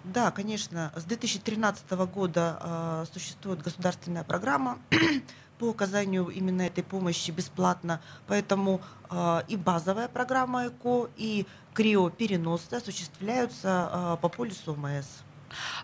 Да, 0.04 0.32
конечно. 0.32 0.92
С 0.98 1.06
2013 1.06 1.90
года 1.92 2.60
э, 2.62 3.06
существует 3.14 3.62
государственная 3.62 4.26
программа 4.26 4.80
по 5.60 5.70
оказанию 5.70 6.28
именно 6.28 6.64
этой 6.64 6.84
помощи 6.84 7.32
бесплатно. 7.32 8.02
Поэтому 8.28 8.82
э, 9.10 9.44
и 9.48 9.56
базовая 9.56 10.10
программа 10.10 10.68
ЭКО, 10.68 11.10
и 11.16 11.46
криопереносы 11.74 12.74
осуществляются 12.74 13.90
э, 13.94 14.18
по 14.22 14.28
полису 14.28 14.74
ОМС. 14.74 15.24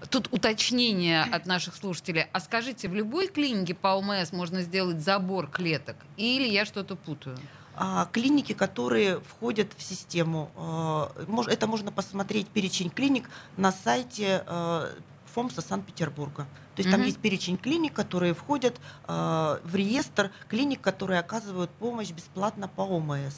Тут 0.10 0.28
уточнение 0.32 1.24
от 1.24 1.46
наших 1.46 1.76
слушателей. 1.76 2.26
А 2.34 2.40
скажите, 2.40 2.88
в 2.88 2.94
любой 2.94 3.28
клинике 3.28 3.74
по 3.74 3.90
ОМС 3.96 4.32
можно 4.32 4.62
сделать 4.62 5.00
забор 5.02 5.48
клеток? 5.48 5.96
Или 6.18 6.48
я 6.48 6.66
что-то 6.66 6.96
путаю? 6.96 7.38
А, 7.76 8.08
клиники, 8.12 8.54
которые 8.54 9.20
входят 9.22 9.72
в 9.78 9.82
систему. 9.82 10.52
э, 10.58 11.44
Это 11.52 11.68
можно 11.68 11.92
посмотреть 11.92 12.48
перечень 12.48 12.90
клиник 12.90 13.30
на 13.58 13.72
сайте 13.72 14.44
э, 14.46 14.94
ФОМСа 15.34 15.62
Санкт-Петербурга. 15.62 16.46
То 16.76 16.80
есть 16.82 16.90
там 16.92 17.00
Мгм. 17.00 17.08
есть 17.08 17.20
перечень 17.20 17.58
клиник, 17.58 17.94
которые 17.94 18.34
входят 18.34 18.80
э, 19.08 19.60
в 19.64 19.76
реестр 19.76 20.32
клиник, 20.50 20.82
которые 20.82 21.20
оказывают 21.20 21.72
помощь 21.72 22.12
бесплатно 22.12 22.68
по 22.68 22.82
ОМС. 22.82 23.36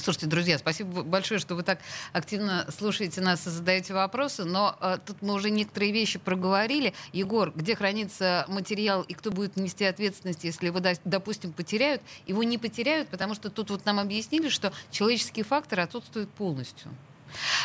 Слушайте, 0.00 0.26
друзья, 0.26 0.58
спасибо 0.58 1.02
большое, 1.02 1.40
что 1.40 1.54
вы 1.54 1.62
так 1.62 1.80
активно 2.12 2.66
слушаете 2.76 3.20
нас 3.20 3.46
и 3.46 3.50
задаете 3.50 3.94
вопросы. 3.94 4.44
Но 4.44 4.76
э, 4.80 4.98
тут 5.04 5.22
мы 5.22 5.34
уже 5.34 5.50
некоторые 5.50 5.92
вещи 5.92 6.18
проговорили. 6.18 6.92
Егор, 7.12 7.50
где 7.54 7.74
хранится 7.74 8.44
материал 8.48 9.02
и 9.02 9.14
кто 9.14 9.30
будет 9.30 9.56
нести 9.56 9.84
ответственность, 9.84 10.44
если 10.44 10.66
его, 10.66 10.80
допустим, 11.04 11.52
потеряют? 11.52 12.02
Его 12.26 12.42
не 12.42 12.58
потеряют, 12.58 13.08
потому 13.08 13.34
что 13.34 13.50
тут 13.50 13.70
вот 13.70 13.84
нам 13.86 13.98
объяснили, 13.98 14.48
что 14.48 14.72
человеческие 14.90 15.44
факторы 15.44 15.82
отсутствуют 15.82 16.30
полностью. 16.30 16.90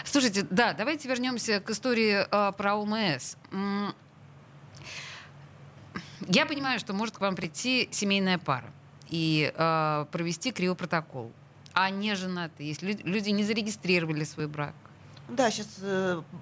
Слушайте, 0.06 0.46
да, 0.50 0.74
давайте 0.74 1.08
вернемся 1.08 1.60
к 1.60 1.70
истории 1.70 2.26
э, 2.30 2.52
про 2.54 2.76
ОМС. 2.76 3.36
Я 6.28 6.46
понимаю, 6.46 6.80
что 6.80 6.94
может 6.94 7.18
к 7.18 7.22
вам 7.22 7.36
прийти 7.36 7.90
семейная 7.92 8.38
пара 8.38 8.72
и 9.10 9.52
э, 9.54 10.06
провести 10.12 10.52
криопротокол. 10.52 11.32
А 11.74 11.90
не 11.90 12.16
женатые, 12.16 12.70
если 12.70 12.94
лю- 12.94 13.02
люди 13.04 13.30
не 13.30 13.44
зарегистрировали 13.44 14.24
свой 14.24 14.48
брак. 14.48 14.74
Да, 15.30 15.50
сейчас 15.50 15.80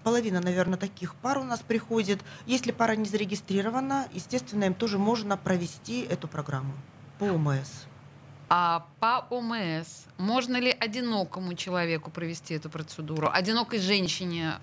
половина, 0.04 0.42
наверное, 0.42 0.78
таких 0.78 1.14
пар 1.16 1.38
у 1.38 1.44
нас 1.44 1.60
приходит. 1.60 2.22
Если 2.48 2.72
пара 2.72 2.96
не 2.96 3.06
зарегистрирована, 3.06 4.08
естественно, 4.14 4.64
им 4.64 4.74
тоже 4.74 4.98
можно 4.98 5.38
провести 5.38 6.02
эту 6.02 6.28
программу 6.28 6.74
по 7.20 7.26
ОМС. 7.26 7.86
А 8.50 8.88
по 9.00 9.28
ОМС 9.30 10.06
можно 10.18 10.58
ли 10.58 10.72
одинокому 10.72 11.54
человеку 11.54 12.10
провести 12.10 12.56
эту 12.56 12.72
процедуру? 12.72 13.30
Одинокой 13.32 13.80
женщине? 13.80 14.54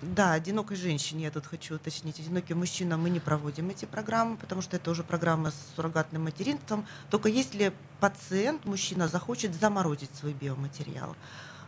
Да, 0.00 0.32
одинокой 0.32 0.76
женщине, 0.76 1.24
я 1.24 1.30
тут 1.32 1.46
хочу 1.46 1.74
уточнить, 1.74 2.20
одиноким 2.20 2.58
мужчинам 2.58 3.02
мы 3.02 3.10
не 3.10 3.18
проводим 3.18 3.70
эти 3.70 3.84
программы, 3.84 4.36
потому 4.36 4.62
что 4.62 4.76
это 4.76 4.92
уже 4.92 5.02
программа 5.02 5.50
с 5.50 5.56
суррогатным 5.74 6.22
материнством. 6.22 6.86
Только 7.10 7.28
если 7.28 7.72
пациент, 7.98 8.64
мужчина, 8.64 9.08
захочет 9.08 9.56
заморозить 9.56 10.14
свой 10.14 10.34
биоматериал. 10.34 11.16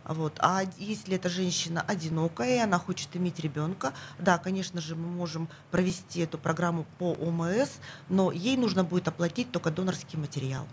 Вот. 0.05 0.33
А 0.39 0.63
если 0.77 1.15
эта 1.15 1.27
женщина 1.27 1.81
одинокая, 1.81 2.55
и 2.55 2.59
она 2.59 2.79
хочет 2.79 3.09
иметь 3.17 3.39
ребенка, 3.41 3.93
да, 4.17 4.37
конечно 4.37 4.79
же, 4.79 4.95
мы 4.95 5.07
можем 5.09 5.49
провести 5.69 6.21
эту 6.21 6.37
программу 6.37 6.85
по 6.99 7.11
ОМС, 7.11 7.69
но 8.07 8.31
ей 8.31 8.55
нужно 8.55 8.85
будет 8.85 9.09
оплатить 9.09 9.51
только 9.51 9.71
донорский 9.71 10.17
материал, 10.17 10.67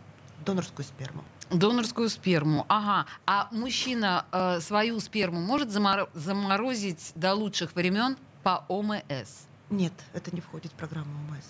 донорскую 0.49 0.87
сперму. 0.87 1.23
Донорскую 1.51 2.09
сперму. 2.09 2.65
Ага. 2.69 3.07
А 3.27 3.49
мужчина 3.53 4.25
э, 4.33 4.61
свою 4.61 4.99
сперму 5.01 5.41
может 5.41 5.69
заморо- 5.69 6.09
заморозить 6.15 7.13
до 7.15 7.35
лучших 7.35 7.75
времен 7.75 8.17
по 8.43 8.65
ОМС? 8.69 9.47
Нет, 9.71 9.93
это 10.15 10.35
не 10.35 10.41
входит 10.41 10.73
в 10.73 10.75
программу 10.75 11.13
ОМС. 11.29 11.45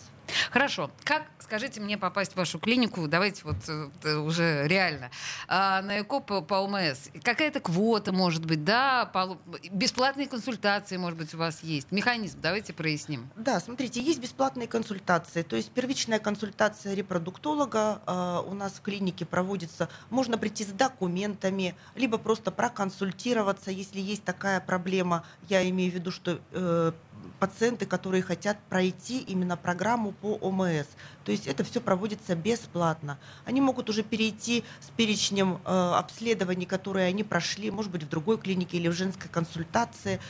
Хорошо. 0.51 0.91
Как, 1.05 1.27
скажите 1.39 1.81
мне, 1.81 1.99
попасть 1.99 2.33
в 2.33 2.37
вашу 2.37 2.59
клинику? 2.59 3.07
Давайте 3.07 3.43
вот 3.45 3.57
э, 3.69 4.15
уже 4.17 4.67
реально. 4.67 5.11
А, 5.47 5.83
на 5.83 6.01
ЭКО 6.01 6.21
по, 6.21 6.41
по 6.41 6.55
ОМС. 6.55 7.09
Какая-то 7.23 7.61
квота, 7.61 8.13
может 8.13 8.45
быть, 8.47 8.65
да? 8.65 9.07
По, 9.07 9.39
бесплатные 9.71 10.27
консультации, 10.27 10.97
может 10.97 11.19
быть, 11.19 11.35
у 11.35 11.39
вас 11.39 11.63
есть. 11.63 11.93
Механизм 11.93 12.39
давайте 12.41 12.73
проясним. 12.73 13.29
Да, 13.37 13.61
смотрите, 13.61 14.01
есть 14.01 14.21
бесплатные 14.21 14.69
консультации. 14.69 15.43
То 15.43 15.57
есть 15.57 15.71
первичная 15.71 16.19
консультация 16.19 16.95
репродуктолога 16.95 18.01
э, 18.07 18.43
у 18.47 18.55
нас 18.55 18.73
в 18.73 18.81
клинике 18.81 19.27
проводится. 19.27 19.89
Можно 20.11 20.39
прийти 20.39 20.65
с 20.65 20.69
документами, 20.69 21.75
либо 21.95 22.19
просто 22.19 22.51
проконсультироваться, 22.51 23.71
если 23.71 24.01
есть 24.01 24.25
такая 24.25 24.61
проблема. 24.61 25.25
Я 25.49 25.69
имею 25.69 25.93
в 25.93 25.95
виду, 25.95 26.11
что 26.11 26.41
э, 26.53 26.93
пациенты, 27.39 27.87
которые 27.87 28.23
хотят 28.23 28.59
пройти 28.69 29.21
именно 29.21 29.57
программу 29.57 30.13
по 30.13 30.38
ОМС. 30.41 30.87
То 31.25 31.33
есть 31.33 31.47
это 31.47 31.65
все 31.65 31.81
проводится 31.81 32.35
бесплатно. 32.35 33.19
Они 33.45 33.61
могут 33.61 33.91
уже 33.91 34.03
перейти 34.03 34.65
с 34.81 34.89
перечнем 34.91 35.61
э, 35.65 35.93
обследований, 35.97 36.67
которые 36.67 37.07
они 37.07 37.23
прошли, 37.23 37.71
может 37.71 37.91
быть, 37.91 38.05
в 38.05 38.09
другой 38.09 38.39
клинике 38.39 38.79
или 38.79 38.89
в 38.89 38.93
женской 38.93 39.29
консультации, 39.31 40.21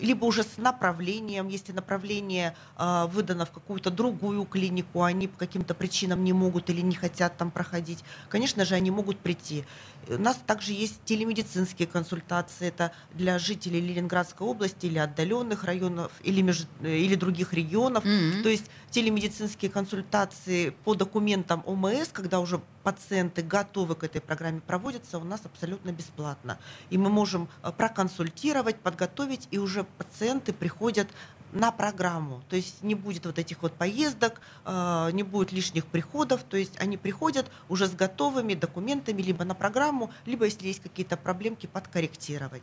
либо 0.00 0.24
уже 0.24 0.42
с 0.42 0.56
направлением, 0.56 1.48
если 1.48 1.72
направление 1.72 2.56
э, 2.76 3.06
выдано 3.12 3.46
в 3.46 3.50
какую-то 3.50 3.90
другую 3.90 4.44
клинику, 4.44 5.02
они 5.02 5.28
по 5.28 5.38
каким-то 5.38 5.74
причинам 5.74 6.24
не 6.24 6.32
могут 6.32 6.70
или 6.70 6.80
не 6.80 6.94
хотят 6.94 7.36
там 7.36 7.50
проходить, 7.50 8.04
конечно 8.28 8.64
же, 8.64 8.74
они 8.74 8.90
могут 8.90 9.18
прийти. 9.18 9.64
У 10.08 10.18
нас 10.18 10.38
также 10.46 10.72
есть 10.72 11.04
телемедицинские 11.04 11.86
консультации, 11.86 12.68
это 12.68 12.92
для 13.14 13.38
жителей 13.38 13.80
Ленинградской 13.80 14.46
области 14.46 14.86
или 14.86 14.98
отдаленных 14.98 15.64
районов, 15.64 16.10
или, 16.22 16.40
меж... 16.40 16.66
или 16.82 17.14
других 17.14 17.52
регионов. 17.52 18.04
Mm-hmm. 18.04 18.42
То 18.42 18.48
есть 18.48 18.66
телемедицинские 18.90 19.70
консультации 19.70 20.70
по 20.84 20.94
документам 20.94 21.62
ОМС, 21.66 22.08
когда 22.12 22.40
уже 22.40 22.60
пациенты 22.82 23.42
готовы 23.42 23.94
к 23.94 24.04
этой 24.04 24.20
программе, 24.20 24.60
проводятся 24.60 25.18
у 25.18 25.24
нас 25.24 25.42
абсолютно 25.44 25.92
бесплатно. 25.92 26.58
И 26.90 26.98
мы 26.98 27.10
можем 27.10 27.48
э, 27.62 27.72
проконсультировать, 27.72 28.76
подготовить, 28.76 29.48
и 29.50 29.58
уже 29.58 29.84
пациенты 29.84 30.52
приходят 30.52 31.08
на 31.52 31.72
программу. 31.72 32.42
То 32.48 32.56
есть 32.56 32.82
не 32.82 32.94
будет 32.94 33.26
вот 33.26 33.38
этих 33.38 33.62
вот 33.62 33.72
поездок, 33.72 34.40
э, 34.64 35.10
не 35.12 35.22
будет 35.22 35.52
лишних 35.52 35.86
приходов. 35.86 36.42
То 36.44 36.56
есть 36.56 36.78
они 36.80 36.96
приходят 36.96 37.50
уже 37.68 37.86
с 37.86 37.92
готовыми 37.92 38.54
документами 38.54 39.22
либо 39.22 39.44
на 39.44 39.54
программу, 39.54 40.10
либо 40.26 40.44
если 40.44 40.66
есть 40.66 40.80
какие-то 40.80 41.16
проблемки, 41.16 41.66
подкорректировать. 41.66 42.62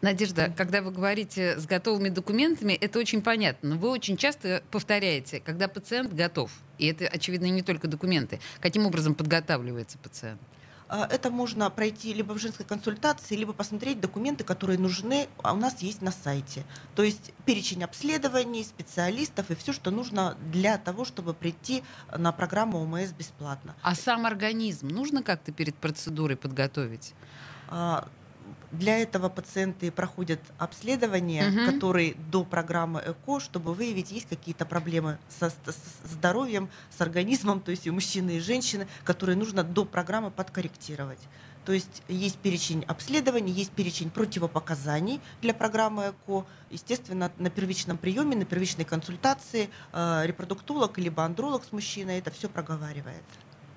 Надежда, 0.00 0.52
когда 0.56 0.82
вы 0.82 0.90
говорите 0.90 1.58
с 1.58 1.66
готовыми 1.66 2.08
документами, 2.08 2.72
это 2.74 2.98
очень 2.98 3.22
понятно. 3.22 3.70
Но 3.70 3.76
вы 3.76 3.88
очень 3.88 4.16
часто 4.16 4.62
повторяете, 4.70 5.40
когда 5.40 5.68
пациент 5.68 6.12
готов. 6.12 6.50
И 6.78 6.86
это, 6.86 7.06
очевидно, 7.06 7.46
не 7.46 7.62
только 7.62 7.88
документы. 7.88 8.40
Каким 8.60 8.86
образом 8.86 9.14
подготавливается 9.14 9.98
пациент? 9.98 10.40
А, 10.88 11.06
это 11.10 11.30
можно 11.30 11.68
пройти 11.70 12.12
либо 12.12 12.32
в 12.32 12.38
женской 12.38 12.64
консультации, 12.64 13.36
либо 13.36 13.52
посмотреть 13.52 14.00
документы, 14.00 14.44
которые 14.44 14.78
нужны, 14.78 15.28
а 15.42 15.52
у 15.52 15.56
нас 15.56 15.82
есть 15.82 16.02
на 16.02 16.12
сайте. 16.12 16.64
То 16.94 17.02
есть 17.02 17.32
перечень 17.44 17.84
обследований, 17.84 18.62
специалистов 18.64 19.50
и 19.50 19.54
все, 19.54 19.72
что 19.72 19.90
нужно 19.90 20.36
для 20.52 20.78
того, 20.78 21.04
чтобы 21.04 21.34
прийти 21.34 21.82
на 22.16 22.32
программу 22.32 22.78
ОМС 22.78 23.12
бесплатно. 23.12 23.74
А 23.82 23.94
сам 23.94 24.26
организм 24.26 24.88
нужно 24.88 25.22
как-то 25.22 25.52
перед 25.52 25.74
процедурой 25.74 26.36
подготовить? 26.36 27.14
Для 28.72 28.98
этого 28.98 29.28
пациенты 29.28 29.90
проходят 29.90 30.40
обследования, 30.58 31.48
угу. 31.48 31.72
которые 31.72 32.14
до 32.30 32.44
программы 32.44 33.00
ЭКО, 33.00 33.40
чтобы 33.40 33.74
выявить, 33.74 34.10
есть 34.10 34.28
какие-то 34.28 34.66
проблемы 34.66 35.18
со, 35.28 35.50
с 35.50 35.54
здоровьем, 36.04 36.68
с 36.90 37.00
организмом, 37.00 37.60
то 37.60 37.70
есть 37.70 37.86
и 37.86 37.90
мужчины, 37.90 38.38
и 38.38 38.40
женщины, 38.40 38.86
которые 39.04 39.36
нужно 39.36 39.62
до 39.62 39.84
программы 39.84 40.30
подкорректировать. 40.30 41.20
То 41.66 41.72
есть 41.72 42.02
есть 42.06 42.38
перечень 42.38 42.84
обследований, 42.84 43.50
есть 43.50 43.72
перечень 43.72 44.10
противопоказаний 44.10 45.20
для 45.42 45.52
программы 45.52 46.14
ЭКО. 46.14 46.46
Естественно, 46.70 47.32
на 47.38 47.50
первичном 47.50 47.98
приеме, 47.98 48.36
на 48.36 48.44
первичной 48.44 48.84
консультации 48.84 49.68
э, 49.92 50.22
репродуктолог 50.26 50.96
либо 50.98 51.24
андролог 51.24 51.64
с 51.64 51.72
мужчиной 51.72 52.18
это 52.18 52.30
все 52.30 52.48
проговаривает. 52.48 53.24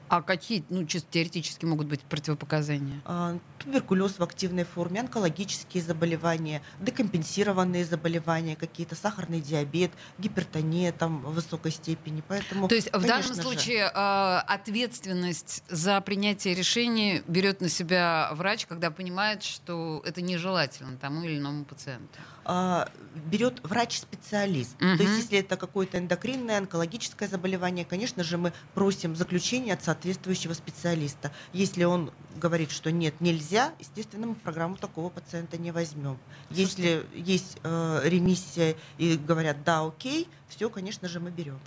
А 0.09 0.21
какие, 0.23 0.63
ну, 0.69 0.85
чисто 0.85 1.07
теоретически 1.11 1.65
могут 1.65 1.87
быть 1.87 2.01
противопоказания? 2.01 2.99
А, 3.05 3.37
туберкулез 3.59 4.17
в 4.17 4.23
активной 4.23 4.63
форме, 4.63 5.01
онкологические 5.01 5.83
заболевания, 5.83 6.61
декомпенсированные 6.79 7.85
заболевания, 7.85 8.55
какие-то 8.55 8.95
сахарный 8.95 9.39
диабет, 9.39 9.91
гипертония 10.17 10.91
там 10.91 11.21
в 11.21 11.33
высокой 11.35 11.71
степени. 11.71 12.23
Поэтому, 12.27 12.67
То 12.67 12.75
есть 12.75 12.91
в 12.91 13.05
данном 13.05 13.35
случае 13.35 13.85
же, 13.85 13.91
э, 13.93 14.37
ответственность 14.47 15.63
за 15.69 16.01
принятие 16.01 16.55
решений 16.55 17.21
берет 17.27 17.61
на 17.61 17.69
себя 17.69 18.29
врач, 18.33 18.65
когда 18.65 18.89
понимает, 18.89 19.43
что 19.43 20.01
это 20.05 20.21
нежелательно 20.21 20.97
тому 20.97 21.23
или 21.23 21.37
иному 21.37 21.65
пациенту? 21.65 22.19
А, 22.51 22.89
берет 23.31 23.59
врач-специалист. 23.61 24.73
Угу. 24.81 24.97
То 24.97 25.03
есть 25.03 25.17
если 25.17 25.37
это 25.37 25.55
какое-то 25.55 25.99
эндокринное, 25.99 26.57
онкологическое 26.57 27.29
заболевание, 27.29 27.85
конечно 27.85 28.23
же, 28.23 28.39
мы 28.39 28.53
просим 28.73 29.15
заключение 29.15 29.75
от 29.75 29.83
соответствующего 29.83 30.53
специалиста. 30.53 31.31
Если 31.53 31.83
он 31.83 32.11
говорит, 32.37 32.71
что 32.71 32.91
нет, 32.91 33.13
нельзя, 33.21 33.71
естественно, 33.79 34.25
мы 34.25 34.33
программу 34.33 34.77
такого 34.77 35.09
пациента 35.09 35.57
не 35.57 35.69
возьмем. 35.71 36.17
Если 36.49 37.05
есть 37.13 37.57
э, 37.61 38.01
ремиссия 38.05 38.75
и 38.97 39.15
говорят, 39.15 39.63
да, 39.63 39.85
окей, 39.85 40.27
все, 40.47 40.71
конечно 40.71 41.07
же, 41.07 41.19
мы 41.19 41.29
берем. 41.29 41.59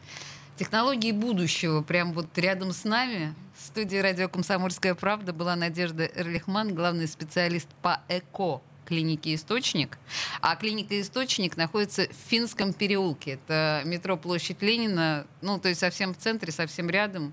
Технологии 0.57 1.13
будущего 1.13 1.83
прям 1.83 2.13
вот 2.13 2.37
рядом 2.37 2.73
с 2.73 2.83
нами. 2.83 3.37
В 3.57 3.67
студии 3.67 3.99
радио 3.99 4.29
«Комсомольская 4.29 4.97
правда» 4.97 5.33
была 5.33 5.55
Надежда 5.55 6.07
Эрлихман, 6.07 6.75
главный 6.75 7.07
специалист 7.07 7.69
по 7.83 8.01
ЭКО 8.09 8.63
клиники 8.93 9.35
«Источник». 9.35 9.97
А 10.43 10.55
клиника 10.55 11.01
«Источник» 11.01 11.57
находится 11.57 12.09
в 12.09 12.31
Финском 12.31 12.75
переулке. 12.75 13.33
Это 13.33 13.81
метро 13.87 14.19
Площадь 14.19 14.61
Ленина, 14.61 15.27
ну, 15.41 15.59
то 15.59 15.71
есть 15.71 15.81
совсем 15.81 16.13
в 16.13 16.19
центре, 16.19 16.53
совсем 16.53 16.91
рядом. 16.91 17.33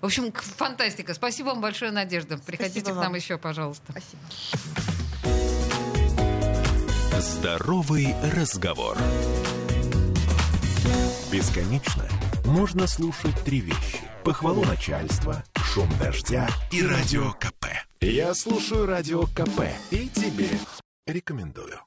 В 0.00 0.06
общем, 0.06 0.32
фантастика. 0.32 1.12
Спасибо 1.12 1.48
вам 1.48 1.60
большое, 1.60 1.90
Надежда. 1.90 2.38
Приходите 2.38 2.80
Спасибо 2.80 2.98
к 2.98 3.02
нам 3.02 3.12
вам. 3.12 3.14
еще, 3.16 3.36
пожалуйста. 3.36 3.92
Спасибо. 3.92 4.22
Здоровый 7.20 8.14
разговор. 8.34 8.96
Бесконечно 11.30 12.08
можно 12.46 12.86
слушать 12.86 13.38
три 13.44 13.60
вещи. 13.60 14.00
Похвалу 14.24 14.64
начальства, 14.64 15.44
шум 15.72 15.88
дождя 16.00 16.48
и 16.72 16.84
радио 16.84 17.30
КП. 17.34 17.66
Я 18.00 18.34
слушаю 18.34 18.86
радио 18.86 19.22
КП 19.26 19.70
и 19.92 20.08
тебе 20.08 20.48
рекомендую. 21.06 21.78